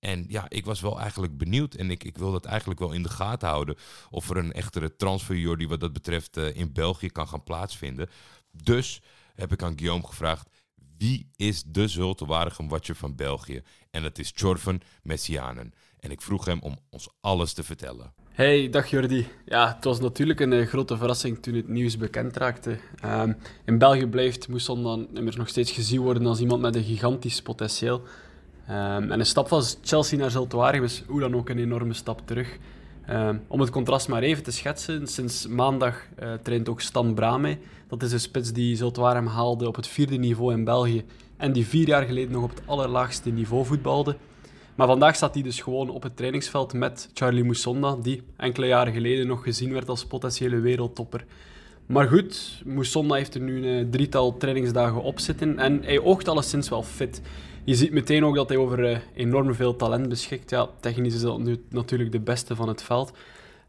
En 0.05 0.25
ja, 0.29 0.47
ik 0.49 0.65
was 0.65 0.81
wel 0.81 1.01
eigenlijk 1.01 1.37
benieuwd 1.37 1.75
en 1.75 1.91
ik, 1.91 2.05
ik 2.05 2.19
wil 2.19 2.33
dat 2.33 2.45
eigenlijk 2.45 2.81
wel 2.81 2.93
in 2.93 3.03
de 3.03 3.09
gaten 3.09 3.49
houden. 3.49 3.77
Of 4.11 4.31
er 4.31 4.37
een 4.37 4.53
echtere 4.53 4.97
transfer 4.97 5.59
die 5.59 5.69
wat 5.69 5.81
dat 5.81 5.93
betreft 5.93 6.37
uh, 6.37 6.57
in 6.57 6.73
België 6.73 7.09
kan 7.09 7.29
gaan 7.29 7.45
plaatsvinden. 7.45 8.11
Dus 8.51 9.03
heb 9.35 9.53
ik 9.53 9.63
aan 9.63 9.79
Guillaume 9.79 10.07
gevraagd, 10.07 10.49
wie 10.99 11.31
is 11.37 11.63
de 11.67 11.89
Zulte 11.89 12.27
Waregem 12.27 12.69
van 12.81 13.17
België? 13.17 13.63
En 13.91 14.03
dat 14.03 14.19
is 14.19 14.33
Jorven 14.35 14.81
Messianen. 15.03 15.73
En 16.05 16.11
ik 16.11 16.21
vroeg 16.21 16.45
hem 16.45 16.59
om 16.63 16.77
ons 16.91 17.09
alles 17.21 17.53
te 17.53 17.63
vertellen. 17.63 18.13
Hey, 18.31 18.71
dag 18.71 18.91
Jordi. 18.91 19.29
Ja, 19.45 19.75
het 19.75 19.85
was 19.85 20.01
natuurlijk 20.01 20.41
een 20.41 20.53
uh, 20.53 20.67
grote 20.67 20.97
verrassing 20.97 21.43
toen 21.43 21.55
het 21.55 21.69
nieuws 21.69 21.97
bekend 21.97 22.37
raakte. 22.37 22.79
Uh, 23.05 23.23
in 23.65 23.79
België 23.79 24.07
blijft 24.07 24.49
Mousson 24.49 24.83
dan 24.83 25.09
immers 25.15 25.37
nog 25.37 25.49
steeds 25.49 25.71
gezien 25.71 26.01
worden 26.01 26.27
als 26.27 26.41
iemand 26.41 26.61
met 26.61 26.75
een 26.75 26.85
gigantisch 26.85 27.43
potentieel. 27.43 28.03
Um, 28.71 29.11
en 29.11 29.21
een 29.21 29.27
stap 29.27 29.49
van 29.49 29.63
Chelsea 29.83 30.19
naar 30.19 30.31
Zultuarium 30.31 30.85
is 30.85 31.03
hoe 31.07 31.21
dan 31.21 31.35
ook 31.35 31.49
een 31.49 31.59
enorme 31.59 31.95
stap 31.95 32.27
terug. 32.27 32.59
Um, 33.11 33.43
om 33.49 33.61
het 33.61 33.71
contrast 33.71 34.09
maar 34.09 34.23
even 34.23 34.43
te 34.43 34.53
schetsen, 34.53 35.07
sinds 35.07 35.47
maandag 35.47 36.07
uh, 36.23 36.33
traint 36.43 36.69
ook 36.69 36.81
Stan 36.81 37.15
Brame. 37.15 37.59
Dat 37.89 38.03
is 38.03 38.13
een 38.13 38.21
spits 38.21 38.53
die 38.53 38.77
Zultuarium 38.77 39.27
haalde 39.27 39.67
op 39.67 39.77
het 39.77 39.87
vierde 39.87 40.17
niveau 40.17 40.53
in 40.53 40.65
België 40.65 41.05
en 41.37 41.53
die 41.53 41.67
vier 41.67 41.87
jaar 41.87 42.05
geleden 42.05 42.33
nog 42.33 42.43
op 42.43 42.51
het 42.51 42.63
allerlaagste 42.67 43.31
niveau 43.31 43.65
voetbalde. 43.67 44.17
Maar 44.75 44.87
vandaag 44.87 45.15
staat 45.15 45.35
hij 45.35 45.43
dus 45.43 45.61
gewoon 45.61 45.91
op 45.91 46.03
het 46.03 46.17
trainingsveld 46.17 46.73
met 46.73 47.11
Charlie 47.15 47.45
Moussonda, 47.45 47.97
die 48.03 48.23
enkele 48.37 48.67
jaren 48.67 48.93
geleden 48.93 49.27
nog 49.27 49.43
gezien 49.43 49.73
werd 49.73 49.89
als 49.89 50.07
potentiële 50.07 50.59
wereldtopper. 50.59 51.25
Maar 51.87 52.09
goed, 52.09 52.63
Moussonda 52.65 53.15
heeft 53.15 53.35
er 53.35 53.41
nu 53.41 53.67
een 53.67 53.91
drietal 53.91 54.37
trainingsdagen 54.37 55.03
op 55.03 55.19
zitten 55.21 55.59
en 55.59 55.83
hij 55.83 56.01
oogt 56.01 56.29
alleszins 56.29 56.69
wel 56.69 56.83
fit 56.83 57.21
je 57.65 57.75
ziet 57.75 57.93
meteen 57.93 58.25
ook 58.25 58.35
dat 58.35 58.49
hij 58.49 58.59
over 58.59 58.91
uh, 58.91 58.99
enorm 59.15 59.55
veel 59.55 59.77
talent 59.77 60.09
beschikt. 60.09 60.51
Ja, 60.51 60.69
technisch 60.81 61.15
is 61.15 61.21
dat 61.21 61.39
nu 61.39 61.65
natuurlijk 61.69 62.13
de 62.13 62.21
beste 62.21 62.57
van 62.57 62.69
het 62.69 62.83
veld. 62.83 63.13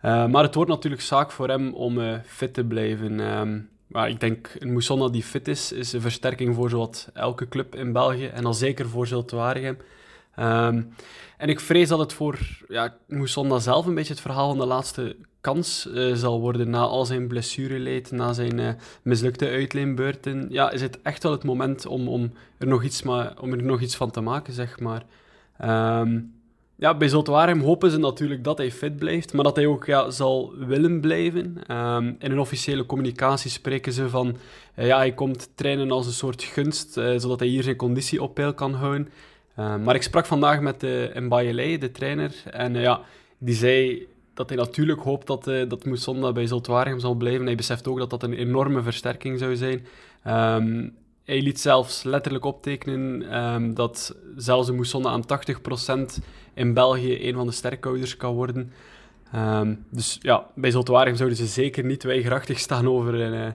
Uh, 0.06 0.28
maar 0.28 0.44
het 0.44 0.56
wordt 0.56 0.70
natuurlijk 0.70 1.02
zaak 1.02 1.32
voor 1.32 1.48
hem 1.48 1.74
om 1.74 1.98
uh, 1.98 2.16
fit 2.26 2.54
te 2.54 2.64
blijven. 2.64 3.20
Um, 3.20 3.70
maar 3.88 4.10
ik 4.10 4.20
denk, 4.20 4.56
een 4.60 4.72
Moussonna 4.72 5.10
die 5.10 5.24
fit 5.24 5.48
is, 5.48 5.72
is 5.72 5.94
een 5.94 6.02
versterking 6.02 6.56
voor 6.56 6.70
zowat 6.70 7.10
elke 7.14 7.48
club 7.48 7.76
in 7.76 7.92
België. 7.92 8.26
En 8.26 8.44
dan 8.44 8.56
zeker 8.56 8.90
voor 8.90 9.08
Zulte 9.08 9.36
Waregem. 9.36 9.78
Um, 10.40 10.94
en 11.38 11.50
ik 11.50 11.60
vrees 11.60 11.88
dat 11.88 12.00
het 12.00 12.14
voor 12.14 12.40
ja, 12.68 12.96
Moussonna 13.08 13.60
zelf 13.60 13.86
een 13.86 13.96
beetje 13.96 14.14
het 14.14 14.22
verhaal 14.22 14.50
van 14.50 14.58
de 14.58 14.66
laatste 14.66 15.16
kans 15.42 15.88
uh, 15.94 16.16
zal 16.16 16.40
worden 16.40 16.70
na 16.70 16.82
al 16.82 17.06
zijn 17.06 17.28
blessureleed, 17.28 18.12
na 18.12 18.34
zijn 18.34 18.58
uh, 18.58 18.70
mislukte 19.02 19.50
uitleenbeurten. 19.50 20.48
Ja, 20.50 20.72
is 20.72 20.82
het 20.82 21.02
echt 21.02 21.24
wel 21.24 21.32
het 21.32 21.44
moment 21.44 21.86
om, 21.86 22.08
om, 22.08 22.34
er, 22.58 22.68
nog 22.68 22.84
iets 22.84 23.04
maar, 23.04 23.34
om 23.42 23.52
er 23.52 23.64
nog 23.64 23.82
iets 23.82 23.96
van 23.96 24.12
te 24.12 24.22
maken, 24.22 24.54
zeg 24.54 24.80
maar. 24.80 25.04
Um, 26.00 26.34
ja, 26.76 26.98
bij 26.98 27.08
Zoltwaarhem 27.08 27.60
hopen 27.60 27.92
ze 27.92 27.98
natuurlijk 27.98 28.44
dat 28.44 28.58
hij 28.58 28.72
fit 28.72 28.96
blijft, 28.96 29.34
maar 29.34 29.44
dat 29.44 29.56
hij 29.56 29.66
ook 29.66 29.86
ja, 29.86 30.10
zal 30.10 30.54
willen 30.58 31.02
blijven. 31.02 31.76
Um, 31.76 32.16
in 32.20 32.32
een 32.32 32.40
officiële 32.40 32.86
communicatie 32.86 33.52
spreken 33.52 33.94
ze 33.94 34.10
van, 34.10 34.38
uh, 34.76 34.88
ja, 34.88 34.98
hij 34.98 35.14
komt 35.14 35.50
trainen 35.56 35.92
als 35.92 36.06
een 36.06 36.14
soort 36.14 36.44
gunst, 36.44 36.94
zodat 36.94 37.40
hij 37.40 37.48
hier 37.50 37.64
zijn 37.64 37.76
conditie 37.76 38.22
op 38.22 38.34
peil 38.34 38.54
kan 38.54 38.74
houden. 38.74 39.10
Uh, 39.60 39.76
maar 39.76 39.96
ik 39.96 40.02
sprak 40.02 40.26
vandaag 40.26 40.62
met 40.62 40.80
de 40.80 41.12
Mbayele, 41.16 41.78
de 41.78 41.92
trainer, 41.92 42.44
en 42.52 42.74
ja, 42.74 43.02
die 43.38 43.56
zei 43.56 44.08
dat 44.34 44.50
hij 44.50 44.58
natuurlijk 44.58 45.02
hoopt 45.02 45.28
dat, 45.28 45.48
uh, 45.48 45.70
dat 45.70 45.86
Moussonda 45.86 46.32
bij 46.32 46.48
Zultwaregem 46.48 47.00
zal 47.00 47.14
blijven. 47.14 47.46
Hij 47.46 47.56
beseft 47.56 47.88
ook 47.88 47.98
dat 47.98 48.10
dat 48.10 48.24
een 48.24 48.34
enorme 48.34 48.82
versterking 48.82 49.40
zou 49.40 49.56
zijn. 49.56 49.86
Um, 50.28 50.94
hij 51.24 51.42
liet 51.42 51.60
zelfs 51.60 52.04
letterlijk 52.04 52.46
optekenen 52.46 53.38
um, 53.44 53.74
dat 53.74 54.16
zelfs 54.36 54.68
een 54.68 54.76
Moussonda 54.76 55.10
aan 55.10 55.26
80% 56.20 56.24
in 56.54 56.74
België 56.74 57.28
een 57.28 57.34
van 57.34 57.46
de 57.46 57.52
sterkhouders 57.52 58.18
kan 58.18 58.34
worden. 58.34 58.72
Um, 59.36 59.86
dus 59.90 60.18
ja, 60.22 60.48
bij 60.56 60.72
Zultwaregem 60.72 61.16
zouden 61.16 61.38
ze 61.38 61.46
zeker 61.46 61.86
niet 61.86 62.04
weigerachtig 62.04 62.60
staan 62.60 62.88
over 62.88 63.14
een, 63.14 63.34
uh, 63.34 63.48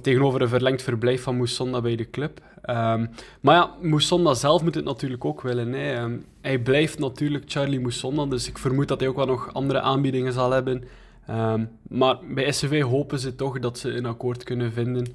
tegenover 0.00 0.42
een 0.42 0.48
verlengd 0.48 0.82
verblijf 0.82 1.22
van 1.22 1.36
Moussonda 1.36 1.80
bij 1.80 1.96
de 1.96 2.10
club. 2.10 2.40
Um, 2.66 3.10
maar 3.40 3.54
ja, 3.54 3.70
Moussonda 3.80 4.34
zelf 4.34 4.62
moet 4.62 4.74
het 4.74 4.84
natuurlijk 4.84 5.24
ook 5.24 5.40
willen. 5.40 5.74
Um, 5.74 6.24
hij 6.40 6.58
blijft 6.58 6.98
natuurlijk 6.98 7.44
Charlie 7.46 7.80
Moussonda, 7.80 8.26
dus 8.26 8.48
ik 8.48 8.58
vermoed 8.58 8.88
dat 8.88 9.00
hij 9.00 9.08
ook 9.08 9.16
wel 9.16 9.26
nog 9.26 9.54
andere 9.54 9.80
aanbiedingen 9.80 10.32
zal 10.32 10.50
hebben. 10.50 10.84
Um, 11.30 11.68
maar 11.88 12.18
bij 12.34 12.52
SCV 12.52 12.82
hopen 12.82 13.18
ze 13.18 13.34
toch 13.34 13.58
dat 13.58 13.78
ze 13.78 13.90
een 13.90 14.06
akkoord 14.06 14.42
kunnen 14.44 14.72
vinden. 14.72 15.06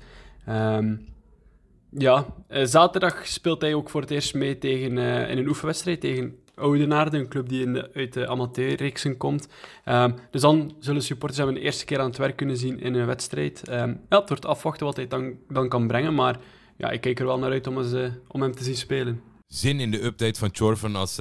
Ja, 1.90 2.26
uh, 2.50 2.66
zaterdag 2.66 3.28
speelt 3.28 3.62
hij 3.62 3.74
ook 3.74 3.90
voor 3.90 4.02
het 4.02 4.12
eerst 4.12 4.34
mee 4.34 4.58
tegen, 4.58 4.98
uh, 4.98 5.30
in 5.30 5.38
een 5.38 5.48
oefenwedstrijd 5.48 6.02
tegen 6.02 6.40
Oudenaarde, 6.56 7.18
een 7.18 7.28
club 7.28 7.50
die 7.50 7.62
in 7.62 7.74
de, 7.74 7.94
uit 7.94 8.14
de 8.14 8.28
amateurreeksen 8.28 9.18
komt. 9.18 9.48
Um, 9.86 10.16
dus 10.32 10.42
dan 10.42 10.76
zullen 10.80 11.02
supporters 11.02 11.40
hem 11.40 11.54
de 11.54 11.60
eerste 11.60 11.86
keer 11.86 12.00
aan 12.00 12.08
het 12.08 12.18
werk 12.18 12.36
kunnen 12.36 12.58
zien 12.58 12.80
in 12.80 12.94
een 12.94 13.06
wedstrijd. 13.06 13.70
Um, 13.70 14.02
ja, 14.10 14.20
het 14.20 14.30
wordt 14.30 14.46
afwachten 14.46 14.86
wat 14.86 14.96
hij 14.96 15.08
dan, 15.08 15.36
dan 15.48 15.70
kan 15.70 15.88
brengen, 15.88 16.14
maar 16.14 16.40
ja, 16.78 16.90
ik 16.90 17.02
kijk 17.02 17.20
er 17.20 17.26
wel 17.26 17.40
naar 17.40 17.52
uit 17.52 17.68
om, 17.68 17.78
eens, 17.78 17.94
uh, 17.94 18.12
om 18.28 18.42
hem 18.42 18.56
te 18.56 18.64
zien 18.64 18.76
spelen. 18.76 19.22
Zin 19.48 19.80
in 19.80 19.92
de 19.92 20.04
update 20.04 20.40
van 20.40 20.50
Chorven 20.52 20.96
als 20.96 21.16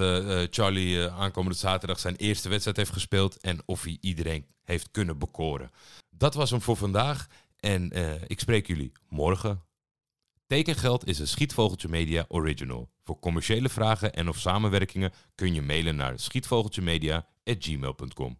Charlie 0.50 1.08
aankomende 1.08 1.58
zaterdag 1.58 1.98
zijn 1.98 2.16
eerste 2.16 2.48
wedstrijd 2.48 2.76
heeft 2.76 2.92
gespeeld 2.92 3.40
en 3.40 3.62
of 3.64 3.82
hij 3.82 3.98
iedereen 4.00 4.46
heeft 4.64 4.90
kunnen 4.90 5.18
bekoren. 5.18 5.70
Dat 6.10 6.34
was 6.34 6.50
hem 6.50 6.60
voor 6.60 6.76
vandaag 6.76 7.26
en 7.60 7.90
ik 8.26 8.40
spreek 8.40 8.66
jullie 8.66 8.92
morgen. 9.08 9.65
Tekengeld 10.46 11.06
is 11.06 11.18
een 11.18 11.28
Schietvogeltje 11.28 11.88
Media 11.88 12.24
original. 12.28 12.90
Voor 13.04 13.18
commerciële 13.18 13.68
vragen 13.68 14.14
en 14.14 14.28
of 14.28 14.38
samenwerkingen 14.38 15.12
kun 15.34 15.54
je 15.54 15.62
mailen 15.62 15.96
naar 15.96 16.18
schietvogeltjemedia.gmail.com. 16.18 18.38